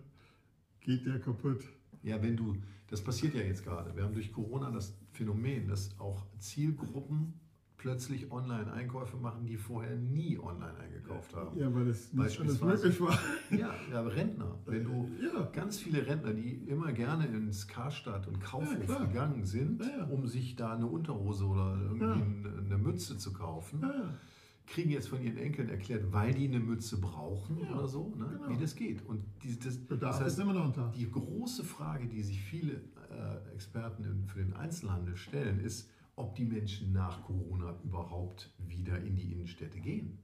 geht 0.81 1.07
der 1.07 1.21
kaputt. 1.21 1.65
ja, 2.03 2.23
wenn 2.23 2.37
du, 2.37 2.57
das 2.89 3.03
passiert 3.03 3.35
ja 3.35 3.43
jetzt 3.43 3.65
gerade. 3.65 3.95
Wir 3.95 4.05
haben 4.05 4.15
durch 4.15 4.33
Corona 4.33 4.71
das 4.71 4.97
Phänomen, 5.13 5.69
dass 5.69 5.99
auch 5.99 6.27
Zielgruppen 6.39 7.35
plötzlich 7.81 8.31
Online-Einkäufe 8.31 9.17
machen, 9.17 9.47
die 9.47 9.57
vorher 9.57 9.97
nie 9.97 10.39
online 10.39 10.77
eingekauft 10.79 11.35
haben. 11.35 11.59
Ja, 11.59 11.75
weil 11.75 11.89
es 11.89 12.13
nicht 12.13 12.21
alles 12.21 12.37
Beispielsweise- 12.37 12.89
möglich 12.89 13.01
war. 13.01 13.19
Ja, 13.59 13.75
ja, 13.91 14.01
Rentner. 14.03 14.59
Wenn 14.67 14.85
du 14.85 15.09
Ja. 15.23 15.45
ganz 15.51 15.79
viele 15.79 16.07
Rentner, 16.07 16.35
die 16.35 16.57
immer 16.69 16.93
gerne 16.93 17.27
ins 17.27 17.67
Karstadt 17.67 18.29
und 18.29 18.39
Kaufhof 18.39 18.87
Ja, 18.89 19.05
gegangen 19.07 19.45
sind, 19.47 19.83
um 20.11 20.27
sich 20.27 20.57
da 20.57 20.75
eine 20.75 20.87
Unterhose 20.87 21.47
oder 21.47 21.79
irgendwie 21.81 22.05
eine, 22.67 22.77
Mütze 22.79 23.17
zu 23.17 23.33
kaufen, 23.33 23.83
kriegen 24.67 24.91
jetzt 24.91 25.09
von 25.09 25.23
ihren 25.23 25.39
Enkeln 25.39 25.71
erklärt, 25.71 26.13
weil 26.13 26.35
die 26.35 26.47
eine 26.49 26.61
Mütze 26.61 27.01
brauchen 27.01 27.57
oder 27.59 27.89
so, 27.89 28.15
ne, 28.15 28.27
genau. 28.31 28.49
wie 28.51 28.61
das 28.61 28.75
geht. 28.77 29.05
Und 29.07 29.25
die, 29.43 29.59
das, 29.59 29.79
Bedarf 29.79 30.17
das 30.19 30.27
heißt, 30.27 30.39
ist 30.39 30.43
immer 30.45 30.53
noch 30.53 30.71
da. 30.73 30.93
die 30.95 31.11
große 31.11 31.65
Frage, 31.65 32.07
die 32.07 32.23
sich 32.23 32.41
viele 32.43 32.75
äh, 33.11 33.55
Experten 33.55 34.27
für 34.27 34.39
den 34.41 34.53
Einzelhandel 34.53 35.17
stellen, 35.17 35.59
ist, 35.61 35.89
ob 36.21 36.35
die 36.35 36.45
Menschen 36.45 36.93
nach 36.93 37.23
Corona 37.25 37.75
überhaupt 37.85 38.51
wieder 38.69 38.99
in 39.01 39.17
die 39.17 39.33
Innenstädte 39.33 39.81
gehen. 39.81 40.19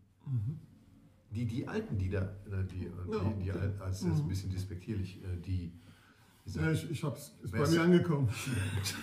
Die, 1.31 1.45
die 1.47 1.67
Alten, 1.69 1.99
die 1.99 2.09
da, 2.11 2.23
äh, 2.23 2.65
die, 2.71 2.87
äh, 2.87 2.91
Ja. 3.13 3.25
die, 3.25 3.43
die 3.45 3.51
al- 3.53 3.75
als 3.81 4.01
das 4.01 4.15
ist 4.15 4.21
ein 4.21 4.29
bisschen 4.29 4.51
despektierlich, 4.51 5.19
äh, 5.23 5.37
die 5.45 5.73
Ja, 6.47 6.71
ich, 6.71 6.89
ich 6.91 7.03
hab's, 7.05 7.35
ist 7.43 7.51
bei 7.53 7.69
mir 7.69 7.83
angekommen. 7.83 8.29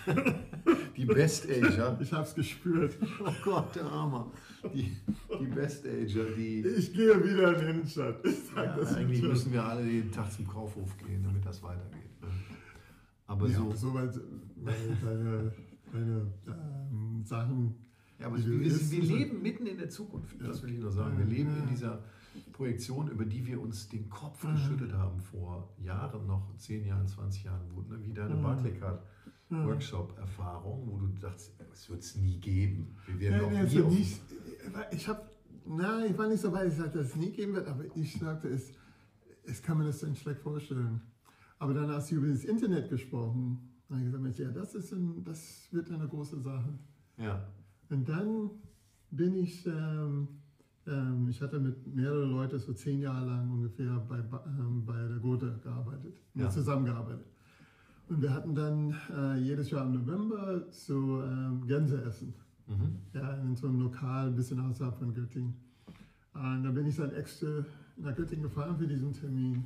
Die 0.95 1.05
Best 1.05 1.49
Ager. 1.49 1.97
Ich 2.01 2.13
hab's 2.13 2.33
gespürt. 2.35 2.95
Oh 3.25 3.31
Gott, 3.43 3.75
der 3.75 3.85
Armer. 3.85 4.31
Die, 4.73 4.95
die 5.39 5.45
Best 5.47 5.85
Ager, 5.85 6.25
die. 6.37 6.61
Ich 6.61 6.93
gehe 6.93 7.21
wieder 7.23 7.53
in 7.55 7.59
die 7.65 7.71
Innenstadt. 7.71 8.25
Ich 8.25 8.37
sag 8.53 8.65
Ja, 8.65 8.75
das 8.77 8.93
eigentlich 8.93 9.21
müssen 9.21 9.51
wir 9.51 9.63
alle 9.63 9.83
jeden 9.85 10.11
Tag 10.11 10.31
zum 10.31 10.47
Kaufhof 10.47 10.95
gehen, 10.99 11.21
damit 11.23 11.45
das 11.45 11.61
weitergeht. 11.63 12.21
ne? 12.21 12.27
Aber 13.27 13.47
ja, 13.47 13.57
so. 13.57 13.73
so 13.73 13.93
weit, 13.93 14.13
weil 14.57 14.75
deine, 15.03 15.51
deine 15.93 16.33
ähm, 16.47 17.23
Sachen. 17.23 17.75
Ja, 18.19 18.27
aber 18.27 18.37
wir, 18.37 18.43
du 18.43 18.91
wir, 18.91 19.03
leben 19.03 19.41
mitten 19.41 19.65
in 19.65 19.77
der 19.77 19.89
Zukunft. 19.89 20.35
Das 20.41 20.61
will 20.63 20.73
ich 20.73 20.79
nur 20.79 20.91
sagen. 20.91 21.17
Wir 21.17 21.25
leben 21.25 21.55
in 21.57 21.67
dieser 21.67 22.03
Projektion, 22.51 23.09
über 23.09 23.25
die 23.25 23.45
wir 23.45 23.61
uns 23.61 23.89
den 23.89 24.09
Kopf 24.09 24.41
geschüttelt 24.41 24.93
haben 24.93 25.19
vor 25.19 25.75
Jahren, 25.79 26.25
noch 26.25 26.55
10 26.57 26.83
Jahren, 26.85 27.07
20 27.07 27.43
Jahren, 27.43 27.69
wo, 27.73 27.81
ne, 27.81 27.99
wie 28.03 28.13
deine 28.13 28.35
Barclaycard-Workshop-Erfahrung, 28.35 30.89
wo 30.89 30.97
du 30.97 31.07
dachtest, 31.19 31.53
es 31.71 31.87
wird 31.89 32.01
es 32.01 32.15
nie 32.15 32.39
geben. 32.39 32.95
Wir 33.05 33.19
werden 33.19 33.41
Nein, 33.41 33.53
nein, 33.53 33.53
nie 33.53 33.59
also 33.77 33.89
nicht, 33.89 34.21
ich 34.91 35.07
habe, 35.07 35.21
nein, 35.65 36.11
ich 36.11 36.17
war 36.17 36.27
nicht 36.27 36.41
so 36.41 36.51
weit, 36.51 36.69
ich 36.69 36.75
sagte, 36.75 36.97
dass 36.99 37.09
es 37.09 37.15
nie 37.15 37.31
geben 37.31 37.53
wird, 37.53 37.67
aber 37.67 37.83
ich 37.95 38.13
sagte, 38.13 38.47
es, 38.47 38.71
es 39.45 39.61
kann 39.61 39.77
mir 39.77 39.85
das 39.85 39.99
dann 39.99 40.15
schlecht 40.15 40.41
vorstellen. 40.41 41.01
Aber 41.59 41.73
dann 41.73 41.89
hast 41.89 42.11
du 42.11 42.15
über 42.15 42.27
das 42.27 42.43
Internet 42.43 42.89
gesprochen. 42.89 43.72
Dann 43.93 44.05
gesagt, 44.05 44.23
Mensch, 44.23 44.39
ja, 44.39 44.49
das, 44.49 44.73
ist 44.73 44.91
ein, 44.91 45.23
das 45.23 45.67
wird 45.71 45.91
eine 45.91 46.07
große 46.07 46.39
Sache. 46.39 46.73
Ja, 47.17 47.45
Und 47.89 48.09
dann 48.09 48.49
bin 49.11 49.35
ich, 49.35 49.67
ähm, 49.67 50.27
ähm, 50.87 51.27
ich 51.29 51.39
hatte 51.41 51.59
mit 51.59 51.85
mehreren 51.95 52.31
Leuten 52.31 52.57
so 52.57 52.73
zehn 52.73 52.99
Jahre 52.99 53.27
lang 53.27 53.51
ungefähr 53.51 53.99
bei, 54.09 54.17
ähm, 54.17 54.83
bei 54.83 54.97
der 55.07 55.17
Gotha 55.17 55.49
gearbeitet, 55.63 56.15
Ja. 56.33 56.49
zusammengearbeitet. 56.49 57.27
Und 58.09 58.21
wir 58.21 58.33
hatten 58.33 58.55
dann 58.55 58.95
äh, 59.15 59.37
jedes 59.37 59.69
Jahr 59.69 59.85
im 59.85 59.93
November 59.93 60.65
so 60.71 61.21
ähm, 61.23 61.65
Gänseessen. 61.67 62.33
Ja, 63.13 63.33
in 63.43 63.55
so 63.55 63.67
einem 63.67 63.79
Lokal 63.81 64.27
ein 64.27 64.35
bisschen 64.35 64.59
außerhalb 64.59 64.97
von 64.97 65.13
Göttingen. 65.13 65.53
Und 66.33 66.63
da 66.63 66.71
bin 66.71 66.87
ich 66.87 66.95
dann 66.95 67.11
extra 67.11 67.63
nach 67.97 68.15
Göttingen 68.15 68.43
gefahren 68.43 68.75
für 68.77 68.87
diesen 68.87 69.13
Termin. 69.13 69.65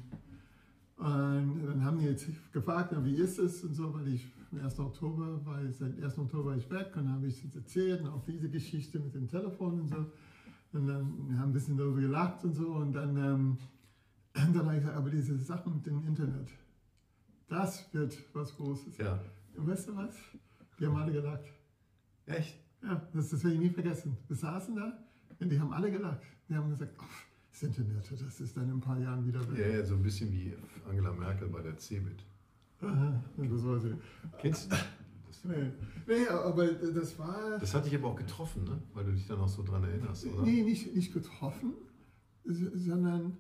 Und 0.97 1.63
dann 1.63 1.83
haben 1.83 1.99
die 1.99 2.05
jetzt 2.05 2.27
gefragt, 2.51 2.91
wie 3.03 3.15
ist 3.15 3.37
es 3.37 3.63
und 3.63 3.75
so, 3.75 3.93
weil 3.93 4.07
ich 4.07 4.27
am 4.51 4.59
1. 4.59 4.79
Oktober 4.79 5.39
ich, 5.69 5.77
seit 5.77 6.01
1. 6.01 6.17
Oktober 6.17 6.51
war 6.51 6.57
ich 6.57 6.69
weg 6.71 6.87
und 6.95 7.05
dann 7.05 7.13
habe 7.13 7.27
ich 7.27 7.43
es 7.43 7.55
erzählt 7.55 8.01
und 8.01 8.07
auch 8.07 8.23
diese 8.23 8.49
Geschichte 8.49 8.99
mit 8.99 9.13
dem 9.13 9.27
Telefon 9.27 9.81
und 9.81 9.89
so. 9.89 10.11
Und 10.73 10.87
dann 10.87 11.29
wir 11.29 11.39
haben 11.39 11.49
ein 11.49 11.53
bisschen 11.53 11.77
darüber 11.77 12.01
gelacht 12.01 12.43
und 12.43 12.53
so 12.53 12.73
und 12.73 12.93
dann, 12.93 13.15
ähm, 13.15 13.57
dann 14.33 14.57
habe 14.57 14.73
ich 14.73 14.79
gesagt, 14.79 14.97
aber 14.97 15.09
diese 15.11 15.37
Sachen 15.37 15.75
mit 15.75 15.85
dem 15.85 16.05
Internet, 16.07 16.49
das 17.47 17.93
wird 17.93 18.17
was 18.33 18.55
Großes. 18.55 18.97
ja. 18.97 19.19
Und 19.55 19.67
weißt 19.67 19.89
du 19.89 19.95
was? 19.95 20.15
Die 20.79 20.85
haben 20.85 20.95
alle 20.95 21.11
gelacht. 21.11 21.45
Echt? 22.25 22.59
Ja, 22.83 23.07
das, 23.13 23.29
das 23.29 23.43
werde 23.43 23.55
ich 23.55 23.61
nie 23.61 23.69
vergessen. 23.69 24.17
Wir 24.27 24.35
saßen 24.35 24.75
da 24.75 24.97
und 25.39 25.49
die 25.49 25.59
haben 25.59 25.73
alle 25.73 25.91
gelacht. 25.91 26.21
Die 26.49 26.55
haben 26.55 26.69
gesagt, 26.69 26.93
oh, 26.99 27.26
das 27.59 27.69
Internet, 27.69 28.11
das 28.11 28.39
ist 28.39 28.55
dann 28.55 28.65
in 28.65 28.75
ein 28.75 28.81
paar 28.81 28.99
Jahren 28.99 29.25
wieder 29.25 29.39
weg. 29.51 29.57
Ja, 29.57 29.67
ja, 29.77 29.85
so 29.85 29.95
ein 29.95 30.03
bisschen 30.03 30.31
wie 30.31 30.53
Angela 30.87 31.11
Merkel 31.11 31.47
bei 31.49 31.61
der 31.61 31.75
CeBIT. 31.77 32.23
Aha, 32.81 33.23
das 33.35 33.63
war 33.65 33.79
sie. 33.79 33.95
Kennst 34.39 34.71
du? 34.71 34.75
Nee, 35.43 35.71
nee, 36.07 36.27
aber 36.27 36.67
das 36.67 37.17
war 37.17 37.57
Das 37.59 37.73
hat 37.73 37.85
dich 37.85 37.95
aber 37.95 38.09
auch 38.09 38.15
getroffen, 38.15 38.63
ne? 38.63 38.81
weil 38.93 39.05
du 39.05 39.11
dich 39.11 39.25
dann 39.27 39.39
auch 39.39 39.47
so 39.47 39.63
dran 39.63 39.83
erinnerst, 39.83 40.25
oder? 40.25 40.43
nee, 40.43 40.61
nicht, 40.63 40.93
nicht 40.95 41.13
getroffen, 41.13 41.73
sondern 42.43 43.37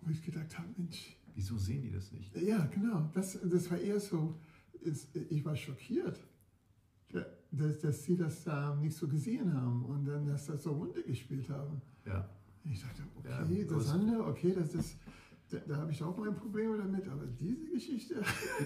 wo 0.00 0.10
ich 0.10 0.22
gedacht 0.24 0.58
habe, 0.58 0.68
Mensch, 0.76 1.16
Wieso 1.34 1.58
sehen 1.58 1.82
die 1.82 1.90
das 1.90 2.12
nicht? 2.12 2.34
ja, 2.36 2.64
genau, 2.66 3.10
das, 3.14 3.38
das 3.44 3.70
war 3.70 3.78
eher 3.78 4.00
so, 4.00 4.40
ich 5.28 5.44
war 5.44 5.54
schockiert, 5.54 6.20
dass, 7.50 7.78
dass 7.78 8.04
sie 8.04 8.16
das 8.16 8.44
da 8.44 8.74
nicht 8.76 8.96
so 8.96 9.06
gesehen 9.06 9.52
haben 9.52 9.84
und 9.84 10.04
dann, 10.06 10.26
dass 10.26 10.46
das 10.46 10.62
so 10.62 10.72
runtergespielt 10.72 11.48
haben. 11.50 11.82
Ja. 12.06 12.28
Ich 12.70 12.80
dachte, 12.82 13.02
Ja, 13.24 13.42
okay, 13.42 13.64
aber 13.68 13.74
das 13.78 13.90
andere, 13.90 14.24
okay, 14.26 14.54
das 14.54 14.74
ist, 14.74 14.98
da, 15.50 15.58
da 15.66 15.76
habe 15.76 15.90
ich 15.92 16.02
auch 16.02 16.16
mein 16.18 16.34
Problem 16.34 16.76
damit, 16.76 17.08
aber 17.08 17.24
diese 17.26 17.70
Geschichte, 17.70 18.22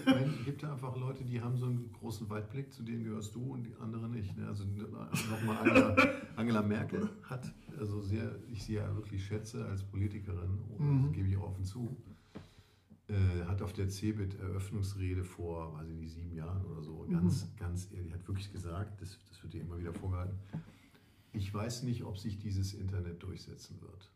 Es 0.07 0.45
gibt 0.45 0.63
ja 0.63 0.73
einfach 0.73 0.97
Leute, 0.97 1.25
die 1.25 1.41
haben 1.41 1.57
so 1.57 1.67
einen 1.67 1.93
großen 1.93 2.29
Weitblick, 2.29 2.73
zu 2.73 2.83
denen 2.83 3.05
gehörst 3.05 3.35
du 3.35 3.53
und 3.53 3.63
die 3.65 3.75
andere 3.81 4.09
nicht. 4.09 4.37
Ne? 4.37 4.47
Also 4.49 4.65
nochmal 4.65 5.59
Angela, 5.59 5.97
Angela 6.37 6.63
Merkel 6.63 7.09
hat, 7.23 7.53
also 7.79 8.01
sehr, 8.01 8.37
ich 8.51 8.65
sie 8.65 8.75
ja 8.75 8.95
wirklich 8.97 9.25
schätze 9.25 9.65
als 9.67 9.85
Politikerin, 9.85 10.59
das 11.05 11.13
gebe 11.13 11.29
ich 11.29 11.37
auch 11.37 11.45
offen 11.51 11.65
zu, 11.65 11.97
äh, 13.09 13.45
hat 13.47 13.63
auf 13.63 13.73
der 13.73 13.89
CeBIT 13.89 14.41
Eröffnungsrede 14.41 15.23
vor, 15.25 15.75
weiß 15.75 15.89
ich 15.89 15.97
nicht, 15.97 16.13
sieben 16.13 16.33
Jahren 16.35 16.65
oder 16.65 16.83
so, 16.83 17.07
ganz, 17.11 17.47
ganz 17.59 17.89
ehrlich, 17.93 18.13
hat 18.13 18.27
wirklich 18.27 18.51
gesagt, 18.53 19.01
das, 19.01 19.19
das 19.29 19.43
wird 19.43 19.55
ihr 19.55 19.61
immer 19.63 19.79
wieder 19.79 19.93
vorgehalten, 19.93 20.39
ich 21.33 21.53
weiß 21.53 21.83
nicht, 21.85 22.03
ob 22.05 22.19
sich 22.19 22.39
dieses 22.39 22.75
Internet 22.75 23.23
durchsetzen 23.23 23.81
wird. 23.81 24.11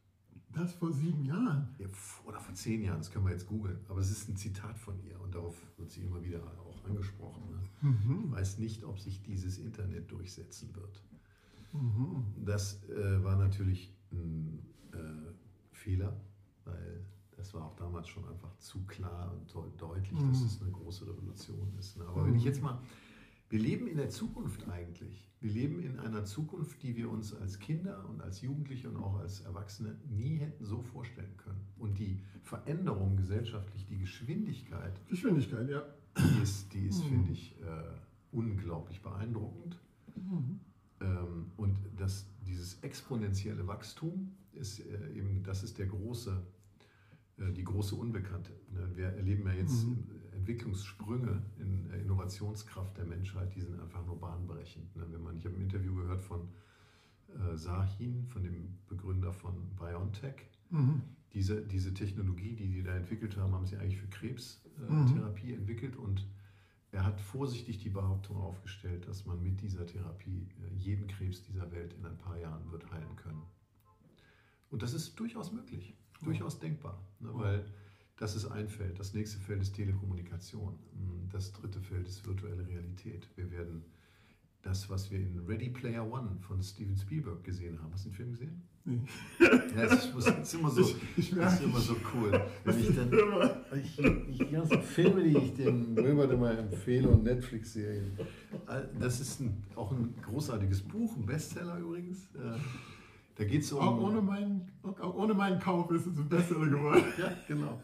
das 0.53 0.73
vor 0.75 0.93
sieben 0.93 1.25
Jahren. 1.25 1.75
Ja, 1.79 1.87
oder 2.25 2.41
vor 2.41 2.55
zehn 2.55 2.83
Jahren, 2.83 2.99
das 2.99 3.11
können 3.11 3.25
wir 3.27 3.33
jetzt 3.33 3.47
googeln. 3.47 3.79
Aber 3.89 4.01
es 4.01 4.11
ist 4.11 4.29
ein 4.29 4.37
Zitat 4.37 4.79
von 4.79 4.99
ihr 5.05 5.21
und 5.21 5.35
darauf 5.35 5.55
wird 5.77 5.91
sie 5.91 6.03
immer 6.03 6.23
wieder 6.23 6.41
auch 6.67 6.83
angesprochen. 6.85 7.43
Ne? 7.51 7.95
Ich 8.27 8.33
weiß 8.33 8.59
nicht, 8.59 8.85
ob 8.85 8.99
sich 8.99 9.23
dieses 9.23 9.59
Internet 9.59 10.11
durchsetzen 10.11 10.75
wird. 10.75 11.03
Das 12.45 12.83
äh, 12.89 13.23
war 13.23 13.37
natürlich 13.37 13.93
ein 14.13 14.63
äh, 14.93 14.97
Fehler, 15.73 16.19
weil 16.65 17.05
das 17.37 17.53
war 17.53 17.67
auch 17.67 17.77
damals 17.77 18.09
schon 18.09 18.27
einfach 18.27 18.57
zu 18.57 18.83
klar 18.87 19.31
und 19.35 19.51
deu- 19.53 19.77
deutlich, 19.77 20.19
dass 20.31 20.41
es 20.41 20.63
eine 20.63 20.71
große 20.71 21.07
Revolution 21.07 21.71
ist. 21.79 21.99
Ne? 21.99 22.05
Aber 22.07 22.27
wenn 22.27 22.35
ich 22.35 22.45
jetzt 22.45 22.63
mal, 22.63 22.81
wir 23.49 23.61
leben 23.61 23.87
in 23.87 23.97
der 23.97 24.11
Zukunft 24.11 24.69
eigentlich. 24.69 25.31
Wir 25.41 25.53
leben 25.53 25.81
in 25.81 25.99
einer 26.01 26.25
Zukunft, 26.25 26.83
die 26.83 26.97
wir 26.97 27.11
uns 27.11 27.35
als 27.35 27.59
Kinder 27.59 28.09
und 28.09 28.21
als 28.21 28.41
Jugendliche 28.41 28.89
und 28.89 28.97
auch 28.97 29.19
als 29.19 29.41
Erwachsene 29.43 29.97
nie 30.09 30.37
hätten 30.37 30.65
so 30.65 30.83
vorstellen 30.83 31.37
können. 31.37 31.61
Und 31.79 31.99
die 31.99 32.21
Veränderung 32.43 33.17
gesellschaftlich, 33.17 33.87
die 33.87 33.99
Geschwindigkeit, 33.99 35.01
Geschwindigkeit, 35.09 35.69
ja. 35.69 35.85
die 36.17 36.43
ist, 36.43 36.73
die 36.73 36.87
ist 36.87 37.03
finde 37.03 37.33
ich, 37.33 37.55
äh, 37.61 37.67
unglaublich 38.33 39.03
beeindruckend. 39.03 39.79
Ähm, 41.01 41.53
und 41.57 41.77
das, 41.97 42.27
dieses 42.47 42.81
exponentielle 42.83 43.67
Wachstum 43.67 44.35
ist 44.53 44.81
äh, 44.81 45.13
eben, 45.13 45.43
das 45.43 45.63
ist 45.63 45.79
der 45.79 45.87
große, 45.87 46.43
äh, 47.39 47.53
die 47.53 47.65
große 47.65 47.95
Unbekannte. 47.95 48.53
Ne? 48.73 48.91
Wir 48.95 49.07
erleben 49.09 49.47
ja 49.47 49.53
jetzt 49.53 49.85
äh, 49.85 49.89
Entwicklungssprünge 50.47 51.43
in 51.59 51.89
der 51.89 51.99
Innovationskraft 51.99 52.97
der 52.97 53.05
Menschheit, 53.05 53.53
die 53.57 53.61
sind 53.61 53.81
einfach 53.81 54.07
nur 54.07 54.21
bahnbrechend. 54.21 54.95
Ne? 54.95 55.05
Wenn 55.11 55.21
man, 55.21 55.39
ich 55.39 55.45
habe 55.45 55.57
ein 55.57 55.63
Interview 55.63 55.97
gehört 55.97 56.23
von 56.23 56.49
äh, 57.29 57.57
Sahin, 57.57 58.29
von 58.29 58.45
dem 58.45 58.79
Begründer 58.87 59.33
von 59.33 59.75
BioNTech. 59.75 60.49
Diese, 61.33 61.67
diese 61.67 61.93
Technologie, 61.93 62.55
die 62.55 62.71
die 62.71 62.83
da 62.85 62.95
entwickelt 62.95 63.37
haben, 63.37 63.53
haben 63.55 63.67
sie 63.67 63.77
eigentlich 63.77 63.99
für 63.99 64.07
Krebstherapie 64.07 65.11
äh, 65.11 65.15
Therapie 65.15 65.53
entwickelt 65.53 65.97
und 65.97 66.25
er 66.93 67.05
hat 67.05 67.21
vorsichtig 67.21 67.79
die 67.79 67.91
Behauptung 67.91 68.37
aufgestellt, 68.37 69.09
dass 69.09 69.27
man 69.27 69.43
mit 69.43 69.61
dieser 69.61 69.85
Therapie 69.85 70.49
äh, 70.63 70.75
jeden 70.77 71.09
Krebs 71.09 71.43
dieser 71.43 71.73
Welt 71.73 71.93
in 71.95 72.07
ein 72.07 72.17
paar 72.19 72.39
Jahren 72.39 72.71
wird 72.71 72.89
heilen 72.93 73.17
können. 73.17 73.43
Und 74.71 74.83
das 74.83 74.95
ist 74.95 75.19
durchaus 75.19 75.51
möglich, 75.51 75.97
durchaus 76.23 76.61
denkbar, 76.61 77.03
das 78.27 78.35
ist 78.35 78.47
ein 78.51 78.69
Feld. 78.69 78.99
Das 78.99 79.15
nächste 79.15 79.39
Feld 79.39 79.63
ist 79.63 79.73
Telekommunikation. 79.77 80.75
Mm, 80.95 81.29
Das 81.31 81.53
dritte 81.53 81.81
Feld 81.81 82.09
ist 82.09 82.27
virtuelle 82.27 82.67
Realität. 82.67 83.29
Wir 83.37 83.49
werden 83.53 83.85
das, 84.63 84.91
was 84.91 85.13
wir 85.13 85.21
in 85.21 85.39
Ready 85.47 85.69
Player 85.71 86.05
One 86.11 86.37
von 86.41 86.61
Steven 86.61 86.97
Spielberg 86.97 87.45
gesehen 87.45 87.81
haben. 87.81 87.93
Hast 87.93 88.05
du 88.07 88.09
den 88.09 88.15
Film 88.17 88.31
gesehen? 88.33 88.63
Nee. 88.85 89.01
Ja, 89.39 89.85
es 89.85 90.07
ist, 90.07 90.17
es 90.17 90.27
ist 90.27 90.55
immer 90.55 90.71
so, 90.71 90.81
ich 91.17 91.31
das 91.31 91.39
merke, 91.39 91.55
ist 91.55 91.63
immer 91.63 91.79
so 91.79 91.97
cool. 92.15 92.41
Wenn 92.65 92.81
ich 92.81 92.97
dann, 92.97 93.13
ich, 93.81 93.99
ich, 94.01 94.39
die 94.39 94.51
ganzen 94.51 94.83
Filme, 94.83 95.23
die 95.23 95.39
ich 95.39 95.55
dem 95.55 95.95
Wilbert 95.95 96.33
immer 96.33 96.59
empfehle 96.59 97.09
und 97.09 97.23
Netflix-Serien. 97.23 98.11
Äh, 98.67 98.83
Das 98.99 99.21
ist 99.21 99.39
ein, 99.41 99.63
auch 99.77 99.93
ein 99.93 100.15
großartiges 100.21 100.83
Buch, 100.83 101.17
ein 101.17 101.27
Bestseller 101.27 101.79
übrigens. 101.79 102.29
Äh, 103.37 103.43
Da 103.43 103.45
geht 103.45 103.63
es 103.63 103.73
um. 103.73 103.81
Auch 103.81 104.01
ohne 104.01 104.21
meinen, 104.23 104.71
auch 104.83 105.15
ohne 105.15 105.35
meinen 105.35 105.59
Kauf 105.61 105.91
ist 105.91 106.07
es 106.07 106.19
ein 106.19 106.29
Bestseller 106.29 106.67
geworden. 106.69 107.05
Ja, 107.19 107.33
genau. 107.49 107.81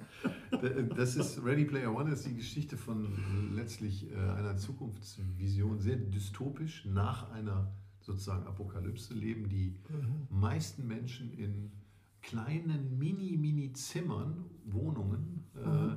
Das 0.97 1.17
ist 1.17 1.43
Ready 1.45 1.65
Player 1.65 1.95
One, 1.95 2.11
das 2.11 2.21
ist 2.21 2.29
die 2.29 2.37
Geschichte 2.37 2.77
von 2.77 3.09
letztlich 3.55 4.11
äh, 4.11 4.17
einer 4.17 4.57
Zukunftsvision, 4.57 5.81
sehr 5.81 5.97
dystopisch. 5.97 6.85
Nach 6.87 7.31
einer 7.33 7.73
sozusagen 8.01 8.47
Apokalypse 8.47 9.15
leben 9.15 9.49
die 9.49 9.79
meisten 10.29 10.87
Menschen 10.87 11.33
in 11.33 11.73
kleinen 12.21 12.99
Mini-Mini-Zimmern, 12.99 14.45
Wohnungen, 14.67 15.45
äh, 15.57 15.97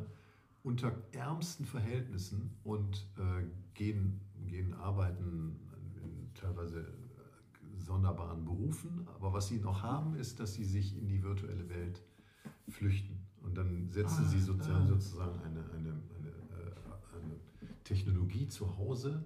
unter 0.64 0.92
ärmsten 1.12 1.66
Verhältnissen 1.66 2.52
und 2.64 3.08
äh, 3.18 3.44
gehen, 3.76 4.20
gehen 4.48 4.74
arbeiten 4.74 5.60
in 6.04 6.34
teilweise 6.34 6.80
äh, 6.80 6.95
sonderbaren 7.86 8.44
Berufen. 8.44 9.08
Aber 9.16 9.32
was 9.34 9.48
sie 9.48 9.60
noch 9.60 9.84
haben, 9.84 10.16
ist, 10.16 10.40
dass 10.40 10.54
sie 10.54 10.66
sich 10.66 10.98
in 10.98 11.08
die 11.08 11.24
virtuelle 11.24 11.70
Welt 11.70 12.02
flüchten. 12.70 13.20
Und 13.42 13.56
dann 13.58 13.90
setzen 13.92 14.26
sie 14.28 14.40
sozusagen, 14.40 14.88
sozusagen 14.88 15.40
eine, 15.42 15.60
eine, 15.72 15.90
eine 16.18 16.30
äh, 16.30 17.76
Technologie 17.84 18.48
zu 18.48 18.78
Hause, 18.78 19.24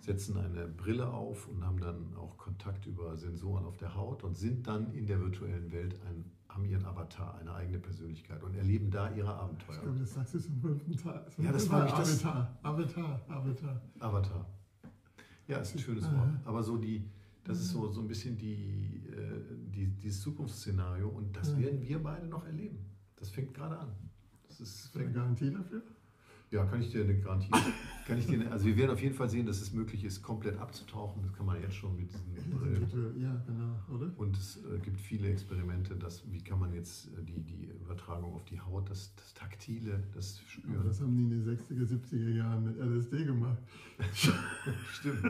setzen 0.00 0.36
eine 0.36 0.66
Brille 0.66 1.08
auf 1.08 1.48
und 1.48 1.64
haben 1.64 1.78
dann 1.80 2.14
auch 2.16 2.36
Kontakt 2.36 2.86
über 2.86 3.16
Sensoren 3.16 3.64
auf 3.64 3.76
der 3.78 3.94
Haut 3.94 4.24
und 4.24 4.36
sind 4.36 4.66
dann 4.66 4.92
in 4.92 5.06
der 5.06 5.20
virtuellen 5.20 5.70
Welt 5.72 5.98
ein, 6.06 6.24
haben 6.48 6.64
ihren 6.66 6.84
Avatar, 6.84 7.36
eine 7.38 7.54
eigene 7.54 7.78
Persönlichkeit 7.78 8.42
und 8.42 8.54
erleben 8.54 8.90
da 8.90 9.08
ihre 9.10 9.28
Ich 9.28 9.28
Abenteuer. 9.28 9.80
glaube, 9.80 9.98
das 10.00 10.12
sagst 10.12 10.34
du 10.34 10.38
zum 10.40 10.60
fünften 10.60 10.96
Tag. 10.96 11.32
Zum 11.32 11.44
Ja, 11.44 11.52
das 11.52 11.70
war 11.70 11.86
ich, 11.86 11.92
das- 11.92 12.24
Avatar, 12.24 12.58
Avatar, 12.62 13.20
Avatar. 13.28 13.82
Avatar. 14.00 14.46
Ja, 15.48 15.58
ist 15.58 15.74
ein 15.74 15.78
schönes 15.78 16.04
Wort. 16.04 16.28
Aber 16.44 16.62
so 16.62 16.76
die, 16.76 17.08
das 17.44 17.60
ist 17.60 17.70
so, 17.70 17.90
so 17.90 18.00
ein 18.00 18.08
bisschen 18.08 18.36
die, 18.38 19.02
äh, 19.10 19.40
die, 19.74 19.86
dieses 20.02 20.20
Zukunftsszenario 20.22 21.08
und 21.08 21.36
das 21.36 21.58
werden 21.58 21.80
wir 21.82 21.98
beide 22.02 22.26
noch 22.26 22.44
erleben. 22.46 22.78
Das 23.16 23.30
fängt 23.30 23.54
gerade 23.54 23.78
an. 23.78 23.88
Das 24.48 24.60
ist, 24.60 24.84
Ist 24.86 24.96
eine 24.96 25.10
Garantie 25.12 25.50
dafür? 25.50 25.82
ja, 26.50 26.66
kann 26.66 26.82
ich 26.82 26.90
dir 26.90 27.02
eine 27.04 27.18
Garantie. 27.18 27.48
Kann 28.06 28.18
ich 28.18 28.26
dir, 28.26 28.40
eine- 28.40 28.50
also 28.50 28.66
wir 28.66 28.76
werden 28.76 28.90
auf 28.90 29.00
jeden 29.00 29.14
Fall 29.14 29.30
sehen, 29.30 29.46
dass 29.46 29.62
es 29.62 29.72
möglich 29.72 30.02
ist, 30.04 30.22
komplett 30.22 30.58
abzutauchen. 30.58 31.22
Das 31.22 31.32
kann 31.32 31.46
man 31.46 31.58
jetzt 31.62 31.76
schon 31.76 31.96
mit 31.96 32.10
diesen 32.10 32.50
Brillen. 32.50 33.16
Ja, 33.22 33.42
genau, 33.46 33.78
oder? 33.94 34.12
Und 34.18 34.36
es 34.36 34.56
äh, 34.64 34.78
gibt 34.80 35.00
viele 35.00 35.28
Experimente, 35.30 35.94
dass, 35.94 36.28
wie 36.30 36.42
kann 36.42 36.58
man 36.58 36.74
jetzt 36.74 37.06
äh, 37.16 37.22
die, 37.22 37.40
die 37.44 37.66
Übertragung 37.80 38.34
auf 38.34 38.44
die 38.44 38.60
Haut, 38.60 38.90
das, 38.90 39.14
das 39.14 39.32
Taktile, 39.34 40.02
das 40.14 40.40
Aber 40.40 40.48
Spüren. 40.48 40.84
das 40.84 41.00
haben 41.00 41.16
die 41.16 41.22
in 41.22 41.30
den 41.30 41.44
60er, 41.56 41.86
70er 41.88 42.28
Jahren 42.36 42.64
mit 42.64 42.76
LSD 42.76 43.24
gemacht. 43.24 43.58
Stimmt. 44.92 45.22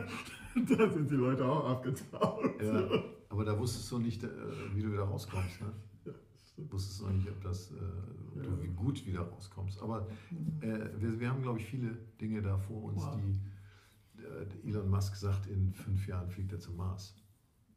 da 0.77 0.89
sind 0.89 1.09
die 1.09 1.15
Leute 1.15 1.45
auch 1.45 1.65
abgetaucht. 1.69 2.61
Ja, 2.61 3.03
aber 3.29 3.45
da 3.45 3.57
wusstest 3.57 3.91
du 3.91 3.99
nicht, 3.99 4.23
äh, 4.23 4.29
wie 4.73 4.81
du 4.81 4.91
wieder 4.91 5.03
rauskommst. 5.03 5.61
Ne? 5.61 5.73
Ja, 6.55 6.71
wusstest 6.71 7.01
noch 7.01 7.11
nicht, 7.11 7.27
ob, 7.27 7.41
das, 7.41 7.71
äh, 7.71 7.75
ob 8.35 8.43
du 8.43 8.61
wie 8.61 8.67
gut 8.67 9.03
wieder 9.07 9.21
rauskommst. 9.21 9.81
Aber 9.81 10.07
äh, 10.61 10.89
wir, 10.99 11.19
wir 11.19 11.29
haben, 11.29 11.41
glaube 11.41 11.57
ich, 11.57 11.65
viele 11.65 11.97
Dinge 12.21 12.43
da 12.43 12.59
vor 12.59 12.83
uns, 12.83 13.01
Wow. 13.01 13.15
die 13.19 14.21
äh, 14.21 14.69
Elon 14.69 14.89
Musk 14.89 15.15
sagt, 15.15 15.47
in 15.47 15.73
fünf 15.73 16.07
Jahren 16.07 16.29
fliegt 16.29 16.51
er 16.51 16.59
zum 16.59 16.75
Mars. 16.75 17.15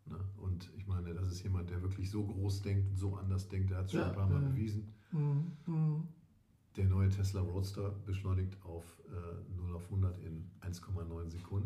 Ne? 0.05 0.19
Und 0.37 0.71
ich 0.77 0.87
meine, 0.87 1.15
das 1.15 1.29
ist 1.29 1.43
jemand, 1.43 1.71
der 1.71 1.83
wirklich 1.83 2.11
so 2.11 2.25
groß 2.27 2.63
denkt 2.63 2.91
und 2.91 2.97
so 2.97 3.17
anders 3.17 3.49
denkt. 3.49 3.71
Der 3.71 3.79
hat 3.79 3.87
es 3.87 3.93
schon 3.93 4.03
ein 4.03 4.13
paar 4.13 4.29
Mal 4.29 4.43
ja. 4.43 4.49
bewiesen. 4.49 4.93
Mhm, 5.13 5.53
mhm. 5.67 6.09
Der 6.77 6.85
neue 6.87 7.09
Tesla 7.09 7.41
Roadster 7.41 7.91
beschleunigt 8.05 8.63
auf 8.63 9.01
äh, 9.09 9.57
0 9.57 9.75
auf 9.75 9.85
100 9.87 10.19
in 10.21 10.51
1,9 10.61 11.31
Sekunden 11.31 11.66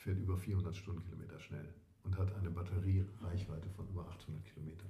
fährt 0.00 0.18
über 0.18 0.36
400 0.36 0.74
Stundenkilometer 0.74 1.38
schnell 1.38 1.68
und 2.04 2.16
hat 2.18 2.34
eine 2.34 2.50
Batteriereichweite 2.50 3.68
von 3.70 3.86
über 3.88 4.08
800 4.08 4.44
Kilometern. 4.44 4.88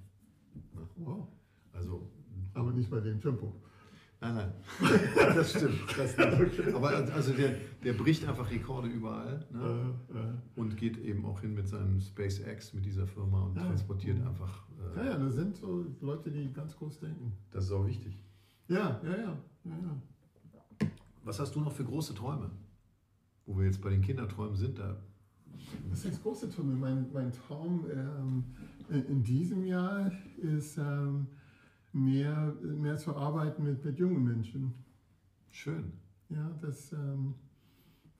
Ne? 0.74 0.88
Wow. 0.96 1.28
Also 1.72 2.08
Aber 2.54 2.70
nicht 2.72 2.90
bei 2.90 3.00
dem 3.00 3.20
Tempo. 3.20 3.52
Nein, 4.20 4.34
nein. 4.34 4.52
das 5.34 5.50
stimmt. 5.50 5.80
Das. 5.96 6.16
Aber 6.74 6.90
also 6.90 7.32
der, 7.32 7.56
der 7.82 7.94
bricht 7.94 8.28
einfach 8.28 8.50
Rekorde 8.50 8.88
überall 8.88 9.46
ne? 9.50 9.94
Äh, 10.12 10.18
äh. 10.18 10.32
und 10.56 10.76
geht 10.76 10.98
eben 10.98 11.24
auch 11.24 11.40
hin 11.40 11.54
mit 11.54 11.66
seinem 11.66 11.98
SpaceX, 12.00 12.74
mit 12.74 12.84
dieser 12.84 13.06
Firma 13.06 13.44
und 13.44 13.56
Ja. 13.56 13.62
transportiert 13.64 14.20
einfach. 14.20 14.68
Äh, 14.94 14.98
Ja, 14.98 15.04
ja, 15.12 15.18
das 15.18 15.34
sind 15.34 15.56
so 15.56 15.86
Leute, 16.00 16.30
die 16.30 16.52
ganz 16.52 16.76
groß 16.76 17.00
denken. 17.00 17.32
Das 17.50 17.64
ist 17.64 17.72
auch 17.72 17.86
wichtig. 17.86 18.22
Ja, 18.68 19.00
ja, 19.02 19.10
ja. 19.16 19.36
ja, 19.64 19.70
ja. 19.70 20.88
Was 21.24 21.40
hast 21.40 21.54
du 21.56 21.60
noch 21.60 21.72
für 21.72 21.84
große 21.84 22.14
Träume? 22.14 22.50
Wo 23.50 23.58
wir 23.58 23.66
jetzt 23.66 23.82
bei 23.82 23.90
den 23.90 24.00
Kinderträumen 24.00 24.54
sind, 24.54 24.78
da. 24.78 24.96
Das 25.90 26.04
ist 26.04 26.22
große 26.22 26.50
Tunnel. 26.50 26.76
Mein, 26.76 27.12
mein 27.12 27.32
Traum 27.32 27.84
ähm, 27.92 28.44
in, 28.88 29.24
diesem 29.24 29.64
Jahr 29.64 30.12
ist 30.36 30.78
ähm, 30.78 31.26
mehr, 31.92 32.54
mehr 32.62 32.96
zu 32.96 33.16
arbeiten 33.16 33.64
mit, 33.64 33.84
mit 33.84 33.98
jungen 33.98 34.22
Menschen. 34.22 34.72
Schön. 35.50 35.94
Ja, 36.28 36.48
das, 36.62 36.92
ähm, 36.92 37.34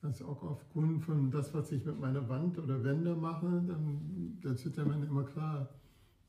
das 0.01 0.21
auch 0.21 0.43
aufgrund 0.43 1.01
von 1.05 1.31
das, 1.31 1.53
was 1.53 1.71
ich 1.71 1.85
mit 1.85 1.97
meiner 1.97 2.27
Wand 2.27 2.59
oder 2.59 2.83
Wände 2.83 3.15
mache, 3.15 3.63
dann 3.65 4.37
das 4.41 4.65
wird 4.65 4.75
ja 4.75 4.83
dann 4.83 5.01
immer 5.01 5.23
klar. 5.23 5.69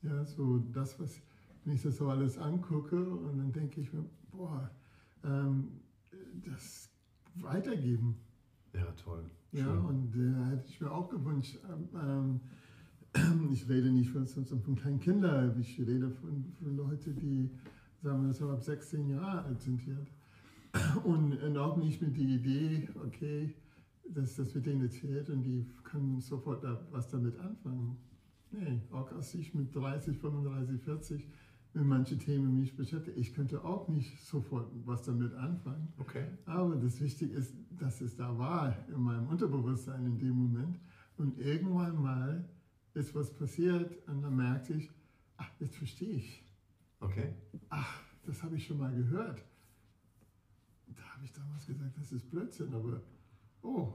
Ja, 0.01 0.23
so 0.23 0.59
das, 0.71 0.97
was, 0.97 1.21
wenn 1.65 1.73
ich 1.73 1.81
das 1.81 1.97
so 1.97 2.07
alles 2.07 2.37
angucke 2.37 3.05
und 3.05 3.37
dann 3.37 3.51
denke 3.51 3.81
ich 3.81 3.91
mir, 3.91 4.05
boah, 4.31 4.71
ähm, 5.25 5.81
das 6.45 6.89
weitergeben. 7.35 8.15
Ja, 8.73 8.85
toll. 9.03 9.23
Ja, 9.51 9.65
Schön. 9.65 9.85
und 9.85 10.15
äh, 10.15 10.51
hätte 10.51 10.67
ich 10.67 10.81
mir 10.81 10.91
auch 10.91 11.09
gewünscht. 11.09 11.59
Ähm, 11.69 12.39
ähm, 13.15 13.49
ich 13.51 13.69
rede 13.69 13.91
nicht 13.91 14.09
von, 14.09 14.27
von, 14.27 14.75
kleinen 14.75 14.99
Kindern, 14.99 15.55
ich 15.59 15.79
rede 15.79 16.09
von, 16.09 16.45
von 16.59 16.75
Leuten, 16.75 17.15
die, 17.19 17.49
sagen 18.01 18.25
wir 18.25 18.33
so, 18.33 18.49
ab 18.49 18.63
16 18.63 19.09
Jahre 19.09 19.43
alt 19.43 19.61
sind 19.61 19.85
jetzt. 19.85 20.17
Und, 21.03 21.33
und 21.41 21.57
auch 21.57 21.77
nicht 21.77 22.01
mit 22.01 22.17
der 22.17 22.25
Idee, 22.25 22.89
okay, 23.05 23.53
dass 24.09 24.35
das 24.35 24.55
wird 24.55 24.65
denen 24.65 24.81
erzählt 24.81 25.29
und 25.29 25.43
die 25.43 25.67
können 25.83 26.19
sofort 26.19 26.63
da, 26.63 26.81
was 26.91 27.07
damit 27.09 27.37
anfangen. 27.39 27.97
Nee, 28.51 28.81
auch 28.91 29.11
als 29.11 29.33
ich 29.35 29.53
mit 29.53 29.75
30, 29.75 30.17
35, 30.17 30.81
40 30.81 31.27
mit 31.73 31.85
manchen 31.85 32.19
Themen 32.19 32.59
mich 32.59 32.75
beschäftige, 32.75 33.19
ich 33.19 33.33
könnte 33.33 33.63
auch 33.63 33.87
nicht 33.87 34.23
sofort 34.23 34.69
was 34.85 35.03
damit 35.03 35.33
anfangen. 35.33 35.91
Okay. 35.97 36.25
Aber 36.45 36.75
das 36.75 37.01
Wichtige 37.01 37.33
ist, 37.33 37.53
dass 37.79 38.01
es 38.01 38.15
da 38.15 38.37
war 38.37 38.75
in 38.89 39.01
meinem 39.01 39.27
Unterbewusstsein 39.27 40.05
in 40.05 40.19
dem 40.19 40.35
Moment. 40.35 40.79
Und 41.17 41.37
irgendwann 41.39 42.01
mal 42.01 42.47
ist 42.93 43.15
was 43.15 43.33
passiert 43.33 44.07
und 44.07 44.21
dann 44.21 44.35
merkte 44.35 44.73
ich, 44.73 44.89
ach, 45.37 45.49
jetzt 45.59 45.75
verstehe 45.75 46.15
ich. 46.15 46.43
Okay. 46.99 47.33
Ach, 47.69 48.01
das 48.25 48.41
habe 48.43 48.55
ich 48.55 48.65
schon 48.65 48.77
mal 48.77 48.93
gehört. 48.93 49.43
Da 50.95 51.03
habe 51.03 51.25
ich 51.25 51.33
damals 51.33 51.65
gesagt, 51.65 51.97
das 51.97 52.11
ist 52.11 52.29
Blödsinn, 52.29 52.73
aber 52.73 53.01
oh, 53.63 53.93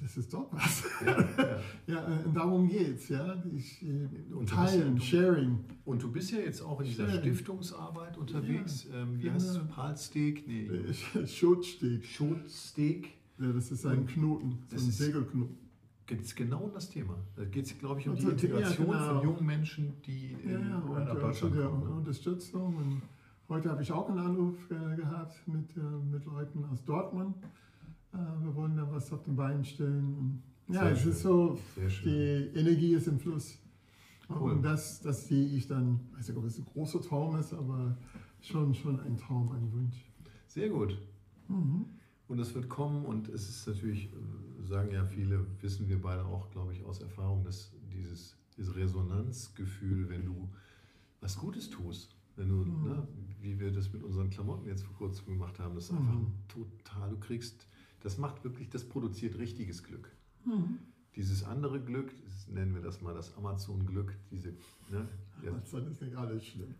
das 0.00 0.16
ist 0.16 0.32
doch 0.32 0.48
was. 0.52 0.84
Ja, 1.04 1.18
ja. 1.20 1.58
ja, 1.86 2.08
äh, 2.20 2.24
und 2.24 2.34
darum 2.34 2.68
geht's, 2.68 3.08
ja. 3.08 3.42
Ich, 3.54 3.82
äh, 3.82 4.32
Und 4.34 4.48
teilen, 4.48 4.96
ja- 4.96 5.02
Sharing. 5.02 5.60
Und 5.84 6.02
du 6.02 6.10
bist 6.12 6.30
ja 6.30 6.38
jetzt 6.38 6.60
auch 6.62 6.80
in 6.80 6.86
dieser 6.86 7.08
Schön. 7.08 7.20
Stiftungsarbeit 7.20 8.16
unterwegs. 8.18 8.86
ähm, 8.92 9.16
wie 9.18 9.22
genau. 9.22 9.34
heißt 9.34 9.48
es? 9.56 9.68
Palsteak? 9.68 10.46
Nee. 10.46 10.70
Schutzsteg. 11.26 12.04
Schotsteak. 12.04 13.08
Ja, 13.38 13.52
das 13.52 13.70
ist 13.70 13.86
ein 13.86 14.06
Knoten, 14.06 14.50
so 14.68 14.74
Das 14.76 14.82
ein 14.84 14.88
ist- 14.88 14.98
Segelknoten. 14.98 15.56
Geht 16.06 16.22
es 16.22 16.34
genau 16.34 16.60
um 16.64 16.72
das 16.72 16.88
Thema. 16.88 17.16
Da 17.36 17.44
geht 17.44 17.66
es, 17.66 17.78
glaube 17.78 18.00
ich, 18.00 18.08
um 18.08 18.14
die 18.16 18.24
Also, 18.24 18.28
ja, 18.28 18.32
Integration 18.32 18.86
genau. 18.86 19.14
von 19.14 19.22
jungen 19.22 19.44
Menschen, 19.46 19.92
die 20.06 20.32
in 20.42 20.50
Ja, 20.52 20.58
ja, 20.60 20.78
und 20.78 21.04
nach 21.04 21.06
äh, 21.06 21.14
zu 21.14 21.20
Deutschland 21.20 21.54
der 21.56 21.66
kommen. 21.66 21.84
Ne? 21.84 21.90
Unterstützung. 21.96 22.76
Und 22.76 23.02
heute 23.50 23.68
habe 23.70 23.82
ich 23.82 23.92
auch 23.92 24.08
einen 24.08 24.18
Anruf 24.18 24.56
äh, 24.70 24.96
gehabt 24.96 25.46
mit, 25.46 25.76
äh, 25.76 25.80
mit 26.10 26.24
Leuten 26.24 26.64
aus 26.64 26.82
Dortmund. 26.86 27.36
Äh, 28.12 28.16
wir 28.42 28.54
wollen 28.54 28.76
da 28.76 28.90
was 28.90 29.12
auf 29.12 29.22
den 29.24 29.36
Beinen 29.36 29.64
stellen. 29.64 30.42
Ja, 30.68 30.82
Sehr 30.82 30.92
es 30.92 31.00
schön. 31.00 31.10
ist 31.12 31.22
so, 31.22 31.58
die 32.04 32.50
Energie 32.58 32.94
ist 32.94 33.06
im 33.08 33.18
Fluss. 33.18 33.58
Cool. 34.28 34.52
Und 34.52 34.62
das, 34.62 35.00
das 35.00 35.26
sehe 35.26 35.46
ich 35.46 35.66
dann, 35.66 36.00
ich 36.12 36.18
weiß 36.18 36.28
nicht, 36.28 36.36
ob 36.38 36.44
es 36.44 36.58
ein 36.58 36.64
großer 36.66 37.00
Traum 37.00 37.36
ist, 37.36 37.54
aber 37.54 37.96
schon, 38.40 38.74
schon 38.74 39.00
ein 39.00 39.16
Traum, 39.16 39.50
ein 39.52 39.72
Wunsch. 39.72 40.04
Sehr 40.46 40.68
gut. 40.68 40.98
Mhm. 41.48 41.86
Und 42.28 42.38
es 42.38 42.54
wird 42.54 42.68
kommen 42.68 43.06
und 43.06 43.28
es 43.30 43.48
ist 43.48 43.66
natürlich, 43.66 44.12
äh, 44.12 44.66
sagen 44.66 44.92
ja 44.92 45.06
viele, 45.06 45.46
wissen 45.62 45.88
wir 45.88 46.00
beide 46.02 46.26
auch, 46.26 46.50
glaube 46.50 46.74
ich, 46.74 46.84
aus 46.84 47.00
Erfahrung, 47.00 47.42
dass 47.42 47.72
dieses, 47.90 48.36
dieses 48.54 48.76
Resonanzgefühl, 48.76 50.10
wenn 50.10 50.26
du 50.26 50.48
was 51.22 51.38
Gutes 51.38 51.70
tust, 51.70 52.14
wenn 52.36 52.48
du, 52.50 52.54
Mhm. 52.56 52.84
ne, 52.84 53.08
wie 53.40 53.58
wir 53.58 53.72
das 53.72 53.90
mit 53.94 54.02
unseren 54.02 54.28
Klamotten 54.28 54.66
jetzt 54.66 54.82
vor 54.84 54.94
kurzem 54.96 55.26
gemacht 55.26 55.58
haben, 55.58 55.74
das 55.74 55.84
ist 55.84 55.92
einfach 55.92 56.12
Mhm. 56.12 56.26
ein 56.26 56.44
total, 56.48 57.10
du 57.10 57.16
kriegst, 57.18 57.66
das 58.00 58.18
macht 58.18 58.44
wirklich, 58.44 58.68
das 58.70 58.84
produziert 58.88 59.38
richtiges 59.38 59.82
Glück. 59.82 60.10
Mhm. 60.44 60.78
Dieses 61.16 61.42
andere 61.44 61.80
Glück, 61.80 62.12
das 62.24 62.46
nennen 62.48 62.74
wir 62.74 62.82
das 62.82 63.00
mal 63.00 63.14
das 63.14 63.36
Amazon-Glück, 63.36 64.14
diese, 64.30 64.50
ne, 64.90 65.08
Das 65.42 65.72
ist 65.72 66.00
nicht 66.02 66.14
alles 66.16 66.44
schlimm. 66.46 66.74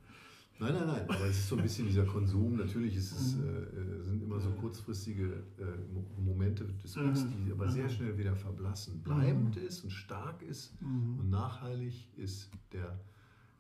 Nein, 0.61 0.75
nein, 0.75 0.87
nein, 0.89 1.09
aber 1.09 1.27
es 1.27 1.39
ist 1.39 1.49
so 1.49 1.57
ein 1.57 1.63
bisschen 1.63 1.87
dieser 1.87 2.05
Konsum. 2.05 2.57
Natürlich 2.57 2.97
ist 2.97 3.13
es, 3.13 3.39
äh, 3.39 3.47
äh, 3.47 4.05
sind 4.05 4.21
immer 4.23 4.41
so 4.41 4.51
kurzfristige 4.51 5.45
äh, 5.57 5.93
Mo- 5.93 6.05
Momente 6.21 6.65
des 6.83 6.95
Glücks, 6.95 7.23
Mhm. 7.25 7.45
die 7.47 7.53
aber 7.53 7.69
sehr 7.71 7.89
schnell 7.89 8.19
wieder 8.19 8.35
verblassen. 8.35 9.01
Bleibend 9.03 9.57
ist 9.57 9.85
und 9.85 9.91
stark 9.91 10.43
ist 10.43 10.75
und 10.81 11.31
nachhaltig 11.31 12.09
ist, 12.17 12.51
der, 12.73 12.99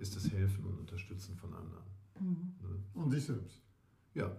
ist 0.01 0.17
das 0.17 0.29
Helfen 0.33 0.65
und 0.65 0.77
Unterstützen 0.79 1.37
von 1.37 1.55
anderen. 1.55 1.85
Mhm. 2.21 2.55
Ne? 2.69 2.83
Und 2.95 3.11
sich 3.13 3.25
selbst. 3.25 3.63
Ja. 4.15 4.37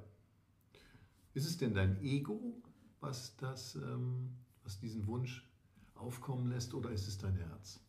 Ist 1.34 1.48
es 1.48 1.56
denn 1.58 1.74
dein 1.74 2.02
Ego, 2.04 2.62
was, 3.00 3.36
das, 3.38 3.76
ähm, 3.76 4.30
was 4.64 4.80
diesen 4.80 5.06
Wunsch 5.08 5.46
aufkommen 5.96 6.48
lässt, 6.50 6.74
oder 6.74 6.92
ist 6.92 7.08
es 7.08 7.18
dein 7.18 7.36
Herz? 7.36 7.80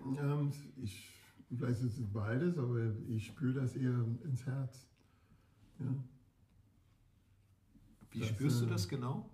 Ähm, 0.00 0.52
ich, 0.76 1.10
vielleicht 1.48 1.82
ist 1.82 1.98
es 1.98 2.12
beides, 2.12 2.58
aber 2.58 2.92
ich 3.08 3.26
spüre 3.26 3.60
das 3.60 3.76
eher 3.76 4.04
ins 4.24 4.44
Herz. 4.46 4.86
Ja. 5.78 5.86
Wie 8.10 8.20
Das, 8.20 8.28
spürst 8.28 8.60
du 8.62 8.66
äh, 8.66 8.68
das 8.68 8.88
genau? 8.88 9.30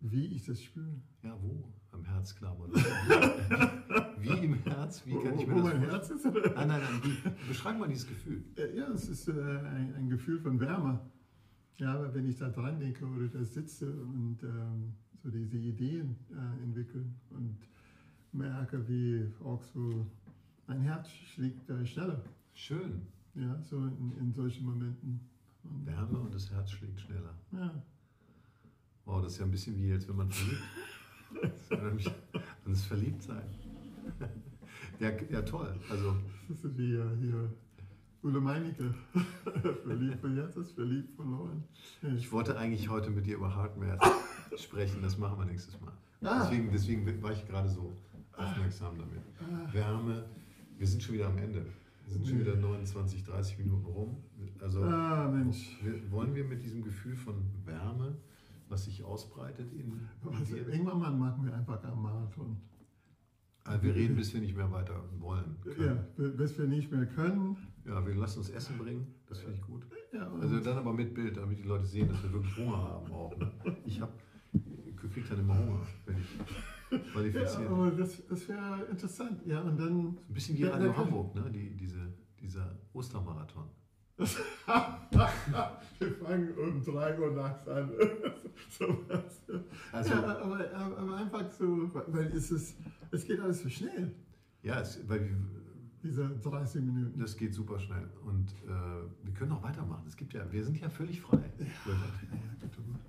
Wie 0.00 0.26
ich 0.26 0.44
das 0.44 0.62
spüre. 0.62 1.00
Ja, 1.22 1.36
wo? 1.42 1.72
Am 1.90 2.04
Herz, 2.04 2.34
klar. 2.36 2.56
Mann. 2.56 2.70
Wie 4.20 4.28
im 4.44 4.54
Herz? 4.62 5.04
Wie 5.06 5.12
kann 5.14 5.38
ich 5.38 5.46
mir 5.46 5.54
Wo 5.54 5.62
das 5.62 5.74
mein 5.74 5.82
vorstellen? 5.82 5.90
Herz 5.90 6.10
ist? 6.10 6.26
Oder? 6.26 6.54
Nein, 6.54 6.68
nein, 6.68 6.80
nein. 6.82 7.02
Wie, 7.02 7.48
beschreib 7.48 7.78
mal 7.78 7.88
dieses 7.88 8.06
Gefühl. 8.06 8.44
Äh, 8.56 8.76
Ja, 8.76 8.88
es 8.88 9.08
ist 9.08 9.28
äh, 9.28 9.32
ein, 9.32 9.94
ein 9.94 10.08
Gefühl 10.10 10.38
von 10.40 10.60
Wärme. 10.60 11.00
Ja, 11.78 11.94
aber 11.94 12.12
wenn 12.12 12.26
ich 12.26 12.36
da 12.36 12.48
dran 12.48 12.80
denke 12.80 13.06
oder 13.06 13.28
da 13.28 13.44
sitze 13.44 13.90
und 13.90 14.42
ähm, 14.42 14.94
so 15.22 15.30
diese 15.30 15.58
Ideen 15.58 16.16
äh, 16.30 16.64
entwickeln 16.64 17.14
und 17.30 17.56
merke, 18.32 18.86
wie 18.88 19.26
auch 19.44 19.62
so 19.62 20.06
mein 20.66 20.80
Herz 20.80 21.08
schlägt 21.08 21.70
äh, 21.70 21.86
schneller. 21.86 22.22
Schön. 22.52 23.06
Ja, 23.34 23.60
so 23.62 23.76
in, 23.78 24.12
in 24.18 24.32
solchen 24.32 24.66
Momenten. 24.66 25.20
Und, 25.62 25.86
Wärme 25.86 26.18
und 26.18 26.34
das 26.34 26.50
Herz 26.50 26.70
schlägt 26.72 27.00
schneller. 27.00 27.34
ja, 27.52 27.82
Wow, 29.04 29.22
das 29.22 29.32
ist 29.32 29.38
ja 29.38 29.44
ein 29.44 29.50
bisschen 29.50 29.76
wie 29.78 29.88
jetzt, 29.88 30.08
wenn 30.08 30.16
man 30.16 30.30
verliebt. 30.30 30.62
Das 31.70 31.94
mich 31.94 32.06
an 32.08 32.72
das 32.72 32.84
Verliebtsein. 32.84 33.42
Ja, 35.00 35.10
ja, 35.30 35.42
toll. 35.42 35.78
Also, 35.90 36.16
das 36.48 36.64
ist 36.64 36.76
wie 36.76 36.94
äh, 36.94 37.16
hier 37.20 37.52
Ulle 38.22 38.40
Meinecke. 38.40 38.92
verliebt 39.84 40.20
von 40.20 40.36
jetzt 40.36 40.56
ist 40.56 40.72
verliebt 40.72 41.14
verloren. 41.14 41.62
Ja. 42.02 42.08
ich 42.14 42.30
wollte 42.32 42.58
eigentlich 42.58 42.88
heute 42.88 43.10
mit 43.10 43.26
dir 43.26 43.36
über 43.36 43.54
Hardware 43.54 43.98
sprechen, 44.56 45.02
das 45.02 45.18
machen 45.18 45.38
wir 45.38 45.44
nächstes 45.46 45.80
Mal. 45.80 45.92
Ah. 46.22 46.42
Deswegen, 46.42 46.70
deswegen 46.72 47.22
war 47.22 47.32
ich 47.32 47.46
gerade 47.46 47.68
so 47.68 47.96
aufmerksam 48.36 48.96
damit. 48.98 49.72
Wärme, 49.72 50.24
wir 50.76 50.86
sind 50.86 51.02
schon 51.02 51.14
wieder 51.14 51.28
am 51.28 51.38
Ende. 51.38 51.64
Wir 52.04 52.12
sind 52.14 52.26
schon 52.26 52.40
wieder 52.40 52.56
29, 52.56 53.22
30 53.22 53.58
Minuten 53.58 53.84
rum. 53.86 54.16
Also, 54.60 54.82
Ah, 54.82 55.28
Mensch. 55.30 55.76
wollen 56.10 56.34
wir 56.34 56.44
mit 56.44 56.62
diesem 56.62 56.82
Gefühl 56.82 57.14
von 57.16 57.34
Wärme, 57.66 58.16
was 58.68 58.86
sich 58.86 59.04
ausbreitet 59.04 59.72
in, 59.72 60.08
Also, 60.32 60.56
irgendwann 60.56 60.98
mal 60.98 61.10
machen 61.12 61.44
wir 61.44 61.54
einfach 61.54 61.82
einen 61.84 62.02
Marathon. 62.02 62.56
Also 63.64 63.82
wir 63.82 63.94
reden, 63.94 64.16
bis 64.16 64.32
wir 64.32 64.40
nicht 64.40 64.56
mehr 64.56 64.72
weiter 64.72 65.04
wollen. 65.18 65.56
Ja, 65.66 65.72
Können. 65.74 66.06
b- 66.16 66.28
bis 66.30 66.56
wir 66.58 66.66
nicht 66.66 66.90
mehr 66.90 67.04
können. 67.04 67.56
Ja, 67.88 68.06
wir 68.06 68.14
lassen 68.14 68.40
uns 68.40 68.50
Essen 68.50 68.76
bringen, 68.76 69.14
das 69.26 69.38
finde 69.38 69.54
ich 69.54 69.62
gut. 69.62 69.86
Ja, 70.12 70.30
Also 70.40 70.60
dann 70.60 70.76
aber 70.76 70.92
mit 70.92 71.14
Bild, 71.14 71.36
damit 71.38 71.58
die 71.58 71.62
Leute 71.62 71.86
sehen, 71.86 72.08
dass 72.08 72.22
wir 72.22 72.32
wirklich 72.32 72.56
Hunger 72.56 72.76
haben 72.76 73.10
auch. 73.12 73.34
Ne? 73.36 73.50
Ich 73.86 74.00
habe, 74.00 74.12
kriege 75.12 75.26
dann 75.28 75.40
immer 75.40 75.56
Hunger, 75.58 75.80
wenn 76.04 76.18
ich 76.18 76.38
ja, 76.90 76.98
qualifiziere. 77.12 77.68
aber 77.68 77.90
das, 77.92 78.26
das 78.26 78.48
wäre 78.48 78.86
interessant. 78.90 79.40
Ja, 79.46 79.60
und 79.62 79.78
dann. 79.78 79.98
Ein 79.98 80.18
bisschen 80.28 80.56
wie 80.58 80.62
Ja, 80.62 80.70
Radio 80.70 80.96
Hamburg, 80.96 81.34
ne? 81.34 81.50
die, 81.50 81.76
diese, 81.76 82.12
dieser 82.40 82.78
Ostermarathon. 82.92 83.68
wir 84.18 84.26
fangen 86.16 86.54
um 86.58 86.84
3 86.84 87.18
Uhr 87.20 87.30
nachts 87.30 87.68
an. 87.68 87.90
so. 88.70 89.04
Also, 89.92 90.10
ja, 90.10 90.38
aber, 90.40 90.74
aber, 90.74 91.16
einfach 91.16 91.50
so, 91.52 91.88
weil 92.08 92.26
es 92.26 92.50
ist, 92.50 92.76
es 93.12 93.24
geht 93.24 93.38
alles 93.40 93.62
so 93.62 93.68
schnell, 93.68 94.12
ja, 94.62 94.80
es, 94.80 95.08
weil 95.08 95.20
wir, 95.20 95.36
diese 96.02 96.28
30 96.28 96.82
Minuten. 96.82 97.18
das 97.18 97.36
geht 97.36 97.54
super 97.54 97.78
schnell. 97.78 98.08
Und 98.24 98.50
äh, 98.66 98.68
wir 99.24 99.32
können 99.34 99.52
auch 99.52 99.62
weitermachen. 99.62 100.04
Es 100.06 100.16
gibt 100.16 100.32
ja, 100.34 100.50
wir 100.52 100.64
sind 100.64 100.78
ja 100.80 100.88
völlig 100.88 101.20
frei. 101.20 101.38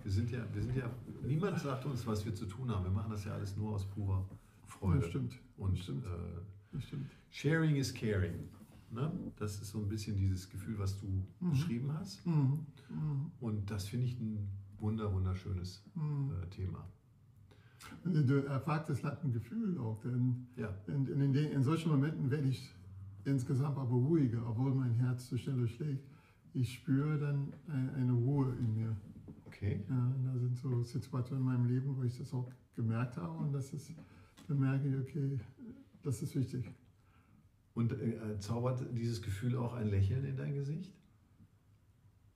Wir 0.03 0.11
sind 0.11 0.31
ja, 0.31 0.39
wir 0.53 0.63
sind 0.63 0.75
ja, 0.75 0.89
niemand 1.23 1.59
sagt 1.59 1.85
uns, 1.85 2.07
was 2.07 2.25
wir 2.25 2.33
zu 2.33 2.45
tun 2.47 2.71
haben. 2.71 2.83
Wir 2.83 2.91
machen 2.91 3.11
das 3.11 3.25
ja 3.25 3.33
alles 3.33 3.55
nur 3.57 3.73
aus 3.75 3.85
purer 3.85 4.25
Freude. 4.65 5.01
Ja, 5.03 5.07
stimmt. 5.09 5.37
Und 5.57 5.77
Stimmt. 5.77 6.03
Äh, 6.05 6.09
Das 6.71 6.83
stimmt. 6.85 7.11
Sharing 7.29 7.75
is 7.75 7.93
caring. 7.93 8.47
Ne? 8.91 9.11
Das 9.37 9.61
ist 9.61 9.69
so 9.69 9.77
ein 9.79 9.87
bisschen 9.87 10.17
dieses 10.17 10.49
Gefühl, 10.49 10.79
was 10.79 10.97
du 10.99 11.23
beschrieben 11.41 11.91
hast. 11.93 12.25
Mhm. 12.25 12.65
Mhm. 12.89 13.31
Und 13.39 13.69
das 13.69 13.87
finde 13.87 14.05
ich 14.07 14.19
ein 14.19 14.47
wunder, 14.79 15.13
wunderschönes 15.13 15.83
Mhm. 15.93 16.31
äh, 16.41 16.47
Thema. 16.49 16.87
Du 18.03 18.45
erfragst 18.45 18.89
das 18.89 19.03
hat 19.03 19.23
ein 19.23 19.31
Gefühl 19.31 19.77
auch, 19.77 19.99
denn 20.01 20.47
Ja, 20.55 20.73
in, 20.87 21.05
in, 21.07 21.33
den, 21.33 21.51
in 21.51 21.63
solchen 21.63 21.91
Momenten 21.91 22.31
werde 22.31 22.47
ich 22.47 22.73
insgesamt 23.29 23.77
aber 23.77 23.95
ruhiger, 23.95 24.47
obwohl 24.47 24.73
mein 24.73 24.93
Herz 24.95 25.27
so 25.27 25.37
schneller 25.37 25.67
schlägt. 25.67 26.05
Ich 26.53 26.73
spüre 26.73 27.17
dann 27.19 27.53
eine, 27.67 27.93
eine 27.93 28.13
Ruhe 28.13 28.55
in 28.59 28.73
mir. 28.73 28.95
okay. 29.45 29.83
Ja, 29.87 30.15
da 30.25 30.39
sind 30.39 30.57
so 30.57 30.83
Situationen 30.83 31.45
in 31.45 31.53
meinem 31.53 31.65
Leben, 31.67 31.95
wo 31.95 32.03
ich 32.03 32.17
das 32.17 32.33
auch 32.33 32.51
gemerkt 32.75 33.17
habe 33.17 33.37
und 33.37 33.53
das 33.53 33.73
ist, 33.73 33.91
dann 34.47 34.59
merke 34.59 34.87
ich, 34.87 34.95
okay, 34.95 35.39
das 36.01 36.21
ist 36.21 36.35
wichtig. 36.35 36.65
Und 37.73 37.91
äh, 37.93 38.39
zaubert 38.39 38.85
dieses 38.97 39.21
Gefühl 39.21 39.55
auch 39.57 39.73
ein 39.73 39.87
Lächeln 39.87 40.25
in 40.25 40.35
dein 40.35 40.53
Gesicht? 40.53 40.93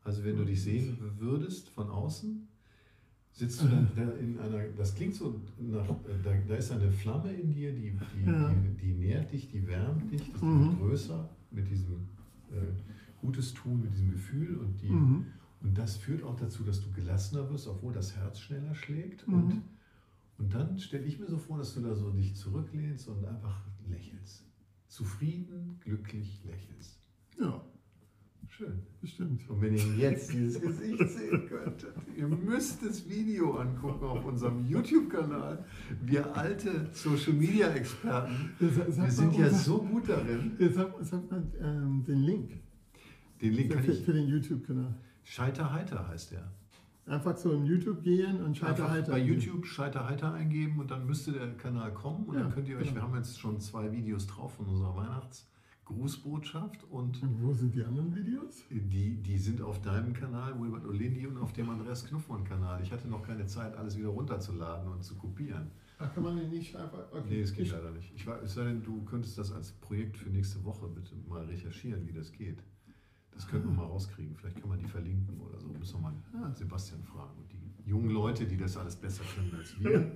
Also 0.02 0.24
wenn 0.24 0.38
du 0.38 0.46
dich 0.46 0.62
sehen 0.62 0.98
würdest 1.18 1.70
von 1.70 1.90
außen, 1.90 2.48
sitzt 3.34 3.64
du 3.64 3.68
dann 3.68 3.88
da 3.96 4.10
in 4.14 4.38
einer, 4.40 4.64
das 4.78 4.94
klingt 4.96 5.16
so 5.16 5.42
nach, 5.60 5.88
da, 6.24 6.32
da 6.48 6.56
ist 6.56 6.72
eine 6.72 6.92
Flamme 6.92 7.34
in 7.34 7.52
dir, 7.52 7.74
die, 7.74 7.92
die, 8.16 8.26
Ja. 8.30 8.50
die, 8.54 8.70
die 8.78 8.94
nährt 8.94 9.32
dich, 9.32 9.50
die 9.50 9.66
wärmt 9.68 10.12
dich, 10.12 10.22
die 10.32 10.46
Mhm. 10.46 10.70
wird 10.70 10.80
größer 10.80 11.30
mit 11.52 11.68
diesem 11.70 11.96
äh, 12.52 12.56
Gutes 13.20 13.54
tun, 13.54 13.82
mit 13.82 13.92
diesem 13.94 14.12
Gefühl 14.12 14.58
und 14.58 14.82
die, 14.82 14.90
Mhm. 14.90 15.26
Und 15.62 15.78
das 15.78 15.96
führt 15.96 16.24
auch 16.24 16.36
dazu, 16.36 16.62
dass 16.64 16.82
du 16.82 16.92
gelassener 16.92 17.50
wirst, 17.50 17.68
obwohl 17.70 17.94
das 17.94 18.18
Herz 18.18 18.38
schneller 18.40 18.76
schlägt. 18.76 19.26
Mhm. 19.30 19.34
Und, 19.34 19.62
und 20.38 20.54
dann 20.54 20.78
stelle 20.78 21.06
ich 21.06 21.18
mir 21.20 21.28
so 21.28 21.38
vor, 21.38 21.58
dass 21.58 21.74
du 21.74 21.80
da 21.82 21.96
so 21.96 22.12
dich 22.12 22.36
zurücklehnst 22.36 23.08
und 23.08 23.24
einfach 23.26 23.62
lächelst. 23.88 24.44
Zufrieden, 24.90 25.78
glücklich 25.80 26.44
lächelst. 26.44 27.00
Ja, 27.40 27.64
Schön. 28.50 28.84
bestimmt. 29.02 29.50
Und 29.50 29.62
wenn 29.62 29.74
ihr 29.76 29.96
jetzt 29.98 30.32
dieses 30.32 30.62
Gesicht 30.62 30.98
sehen 31.10 31.48
könntet, 31.48 31.94
ihr 32.16 32.28
müsst 32.28 32.86
das 32.86 33.10
Video 33.10 33.56
angucken 33.56 34.06
auf 34.06 34.24
unserem 34.26 34.66
YouTube-Kanal. 34.68 35.66
Wir 36.06 36.36
alte 36.38 36.88
Social-Media-Experten, 36.94 38.52
wir 38.60 38.70
sind 39.12 39.34
ja 39.36 39.46
unser- 39.48 39.58
so 39.58 39.82
gut 39.82 40.08
darin. 40.10 40.52
Jetzt 40.60 40.76
sag, 40.76 40.94
sag 41.02 41.30
mal 41.32 41.44
ähm, 41.62 42.04
den 42.08 42.20
Link 42.20 42.52
Den 43.42 43.54
Link 43.54 43.74
kann 43.74 43.84
für, 43.84 43.92
ich. 43.92 44.04
für 44.06 44.14
den 44.14 44.28
YouTube-Kanal. 44.28 44.94
Scheiterheiter 45.24 46.08
heißt 46.08 46.32
der. 46.32 46.52
Einfach 47.06 47.36
so 47.36 47.52
im 47.54 47.66
YouTube 47.66 48.02
gehen 48.02 48.42
und 48.44 48.58
Scheiter 48.58 48.70
Einfach 48.86 48.92
heiter. 48.92 49.12
bei 49.12 49.20
YouTube 49.20 49.66
Scheiterheiter 49.66 50.34
eingeben 50.34 50.80
und 50.80 50.90
dann 50.92 51.06
müsste 51.06 51.34
der 51.34 51.54
Kanal 51.58 51.94
kommen 51.94 52.26
und 52.28 52.36
Ja, 52.36 52.42
dann 52.44 52.54
könnt 52.54 52.68
ihr 52.70 52.78
euch, 52.78 52.84
genau. 52.90 52.96
wir 52.96 53.02
haben 53.04 53.16
jetzt 53.16 53.40
schon 53.40 53.60
zwei 53.60 53.92
Videos 53.92 54.26
drauf 54.28 54.54
von 54.54 54.68
unserer 54.68 54.96
Weihnachtsgrußbotschaft 55.88 56.84
und 56.92 57.22
Und 57.22 57.42
wo 57.42 57.54
sind 57.54 57.74
die 57.76 57.84
anderen 57.84 58.16
Videos? 58.16 58.64
die, 58.70 59.16
die 59.22 59.38
sind 59.38 59.62
auf 59.62 59.82
deinem 59.82 60.14
Kanal, 60.14 60.60
Wilbert 60.60 60.86
Olindi 60.86 61.28
und 61.28 61.38
auf 61.38 61.54
dem 61.54 61.70
Andreas 61.70 62.06
Knuffmann 62.06 62.44
Kanal. 62.44 62.82
Ich 62.82 62.92
hatte 62.92 63.08
noch 63.08 63.24
keine 63.24 63.46
Zeit, 63.46 63.76
alles 63.76 63.98
wieder 63.98 64.10
runterzuladen 64.10 64.92
und 64.92 65.04
zu 65.04 65.16
kopieren. 65.16 65.72
Ach, 66.00 66.14
kann 66.14 66.24
man 66.24 66.38
den 66.38 66.50
nicht 66.50 66.76
einfach. 66.76 67.00
Okay. 67.12 67.24
Nee, 67.30 67.42
das 67.42 67.54
geht 67.54 67.66
ich, 67.68 67.72
leider 67.72 67.92
nicht. 67.92 68.12
Ich, 68.16 68.26
war- 68.26 68.42
es 68.42 68.54
sei 68.54 68.66
denn, 68.66 68.84
du 68.84 69.04
könntest 69.04 69.38
das 69.38 69.52
als 69.52 69.72
Projekt 69.74 70.18
für 70.18 70.30
nächste 70.30 70.64
Woche 70.64 70.88
bitte 70.88 71.16
mal 71.28 71.46
recherchieren, 71.46 72.08
wie 72.08 72.14
das 72.14 72.32
geht. 72.32 72.64
Das 73.32 73.48
könnten 73.48 73.70
wir 73.70 73.76
mal 73.76 73.86
rauskriegen. 73.86 74.36
Vielleicht 74.36 74.60
kann 74.60 74.70
man 74.70 74.80
die 74.80 74.88
verlinken 74.88 75.40
oder 75.42 75.60
so. 75.60 75.68
Müssen 75.68 76.02
wir 76.02 76.12
mal. 76.40 76.54
Sebastian 76.56 77.04
fragen 77.04 77.36
und 77.40 77.52
die 77.52 77.58
jungen 77.86 78.10
Leute, 78.10 78.46
die 78.46 78.58
das 78.58 78.78
alles 78.78 78.96
besser 78.96 79.24
können 79.36 79.54
als 79.58 79.80
wir. 79.80 80.12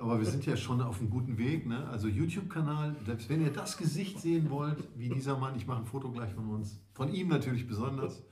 Aber 0.00 0.18
wir 0.18 0.26
sind 0.26 0.46
ja 0.46 0.56
schon 0.56 0.80
auf 0.80 1.00
einem 1.00 1.10
guten 1.10 1.38
Weg. 1.38 1.66
Ne? 1.66 1.86
Also 1.88 2.08
YouTube-Kanal, 2.08 2.94
selbst 3.04 3.28
wenn 3.28 3.42
ihr 3.42 3.52
das 3.52 3.76
Gesicht 3.76 4.20
sehen 4.20 4.50
wollt, 4.50 4.88
wie 4.96 5.08
dieser 5.08 5.36
Mann, 5.38 5.56
ich 5.56 5.66
mache 5.66 5.80
ein 5.80 5.86
Foto 5.86 6.10
gleich 6.10 6.32
von 6.32 6.48
uns, 6.48 6.80
von 6.94 7.12
ihm 7.12 7.28
natürlich 7.28 7.66
besonders. 7.66 8.22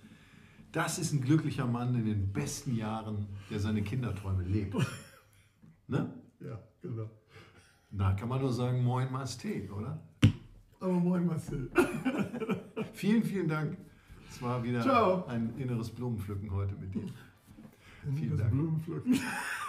Das 0.72 0.98
ist 0.98 1.12
ein 1.12 1.20
glücklicher 1.20 1.66
Mann 1.66 1.94
in 1.94 2.04
den 2.04 2.32
besten 2.32 2.76
Jahren, 2.76 3.26
der 3.50 3.60
seine 3.60 3.82
Kinderträume 3.82 4.44
lebt. 4.44 4.76
Ne? 5.88 6.12
Ja, 6.40 6.58
genau. 6.82 7.08
Na, 7.90 8.12
kann 8.14 8.28
man 8.28 8.40
nur 8.40 8.52
sagen, 8.52 8.82
moin 8.82 9.08
Masté, 9.08 9.70
oder? 9.70 10.02
Aber 10.80 10.92
moin 10.92 11.26
Marcel. 11.26 11.70
Vielen, 12.92 13.22
vielen 13.22 13.48
Dank. 13.48 13.76
Es 14.28 14.42
war 14.42 14.62
wieder 14.62 14.82
Ciao. 14.82 15.24
ein 15.26 15.54
inneres 15.56 15.90
Blumenpflücken 15.90 16.50
heute 16.50 16.74
mit 16.76 16.94
dir. 16.94 17.06
Vielen 18.14 18.30
das 18.30 18.40
Dank. 18.40 18.52
Blumenpflücken. 18.52 19.12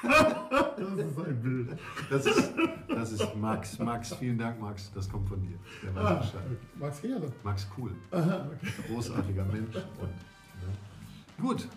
das 0.04 1.06
ist 1.08 1.20
ein 1.28 1.42
Bild. 1.42 1.70
Das 2.10 2.26
ist, 2.26 2.54
das 2.88 3.12
ist 3.14 3.36
Max. 3.36 3.80
Max, 3.80 4.14
vielen 4.16 4.38
Dank, 4.38 4.60
Max. 4.62 4.92
Das 4.94 5.10
kommt 5.10 5.28
von 5.28 5.42
dir. 5.42 5.58
Der 5.84 5.96
weiß 5.96 6.04
Ah, 6.06 6.14
Bescheid. 6.16 6.42
Max 6.80 7.04
Herle. 7.04 7.32
Max, 7.44 7.68
cool. 7.78 7.92
Aha, 8.12 8.48
okay. 8.54 8.72
Großartiger 8.94 9.46
Mensch. 9.46 9.76
Und, 9.76 10.10
ne? 10.10 11.42
Gut, 11.42 11.68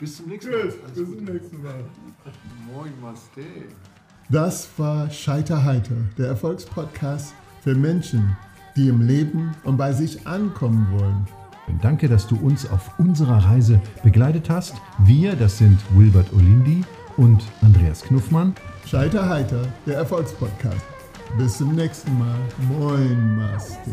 bis 0.00 0.16
zum 0.16 0.26
nächsten 0.28 0.50
Mal. 0.50 0.60
Alles 0.60 0.74
bis 0.82 0.94
zum 0.96 1.24
nächsten 1.24 1.62
Mal. 1.62 1.84
Moin 2.72 2.92
Masté. 3.02 3.44
Das 4.30 4.68
war 4.76 5.08
Scheiterheiter, 5.10 5.94
der 6.18 6.28
Erfolgspodcast 6.28 7.32
für 7.62 7.74
Menschen, 7.74 8.36
die 8.76 8.88
im 8.88 9.00
Leben 9.06 9.54
und 9.64 9.76
bei 9.76 9.92
sich 9.92 10.26
ankommen 10.26 10.86
wollen. 10.98 11.26
Danke, 11.80 12.08
dass 12.08 12.26
du 12.26 12.36
uns 12.36 12.68
auf 12.70 12.98
unserer 12.98 13.44
Reise 13.44 13.80
begleitet 14.02 14.50
hast. 14.50 14.74
Wir, 14.98 15.34
das 15.36 15.58
sind 15.58 15.78
Wilbert 15.94 16.32
Olindi 16.32 16.84
und 17.16 17.42
Andreas 17.62 18.02
Knuffmann. 18.02 18.54
Scheiterheiter, 18.86 19.62
der 19.86 19.96
Erfolgspodcast. 19.96 20.84
Bis 21.36 21.58
zum 21.58 21.74
nächsten 21.74 22.18
Mal. 22.18 22.38
Moin, 22.68 23.36
Master. 23.36 23.92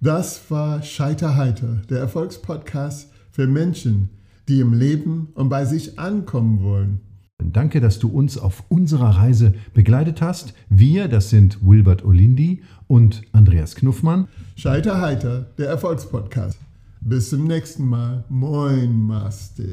Das 0.00 0.48
war 0.48 0.82
Scheiterheiter, 0.82 1.82
der 1.90 1.98
Erfolgspodcast 1.98 3.10
für 3.32 3.48
Menschen, 3.48 4.10
die 4.48 4.60
im 4.60 4.72
Leben 4.72 5.28
und 5.34 5.48
bei 5.48 5.64
sich 5.64 5.98
ankommen 5.98 6.62
wollen. 6.62 7.00
Danke, 7.42 7.80
dass 7.80 7.98
du 7.98 8.08
uns 8.08 8.38
auf 8.38 8.62
unserer 8.68 9.16
Reise 9.16 9.54
begleitet 9.74 10.22
hast. 10.22 10.54
Wir, 10.68 11.08
das 11.08 11.30
sind 11.30 11.58
Wilbert 11.66 12.04
Olindi 12.04 12.62
und 12.86 13.22
Andreas 13.32 13.74
Knuffmann. 13.74 14.28
Scheiterheiter, 14.54 15.46
der 15.58 15.68
Erfolgspodcast. 15.68 16.58
Bis 17.00 17.30
zum 17.30 17.44
nächsten 17.48 17.84
Mal. 17.84 18.24
Moin, 18.28 18.92
Master. 18.92 19.64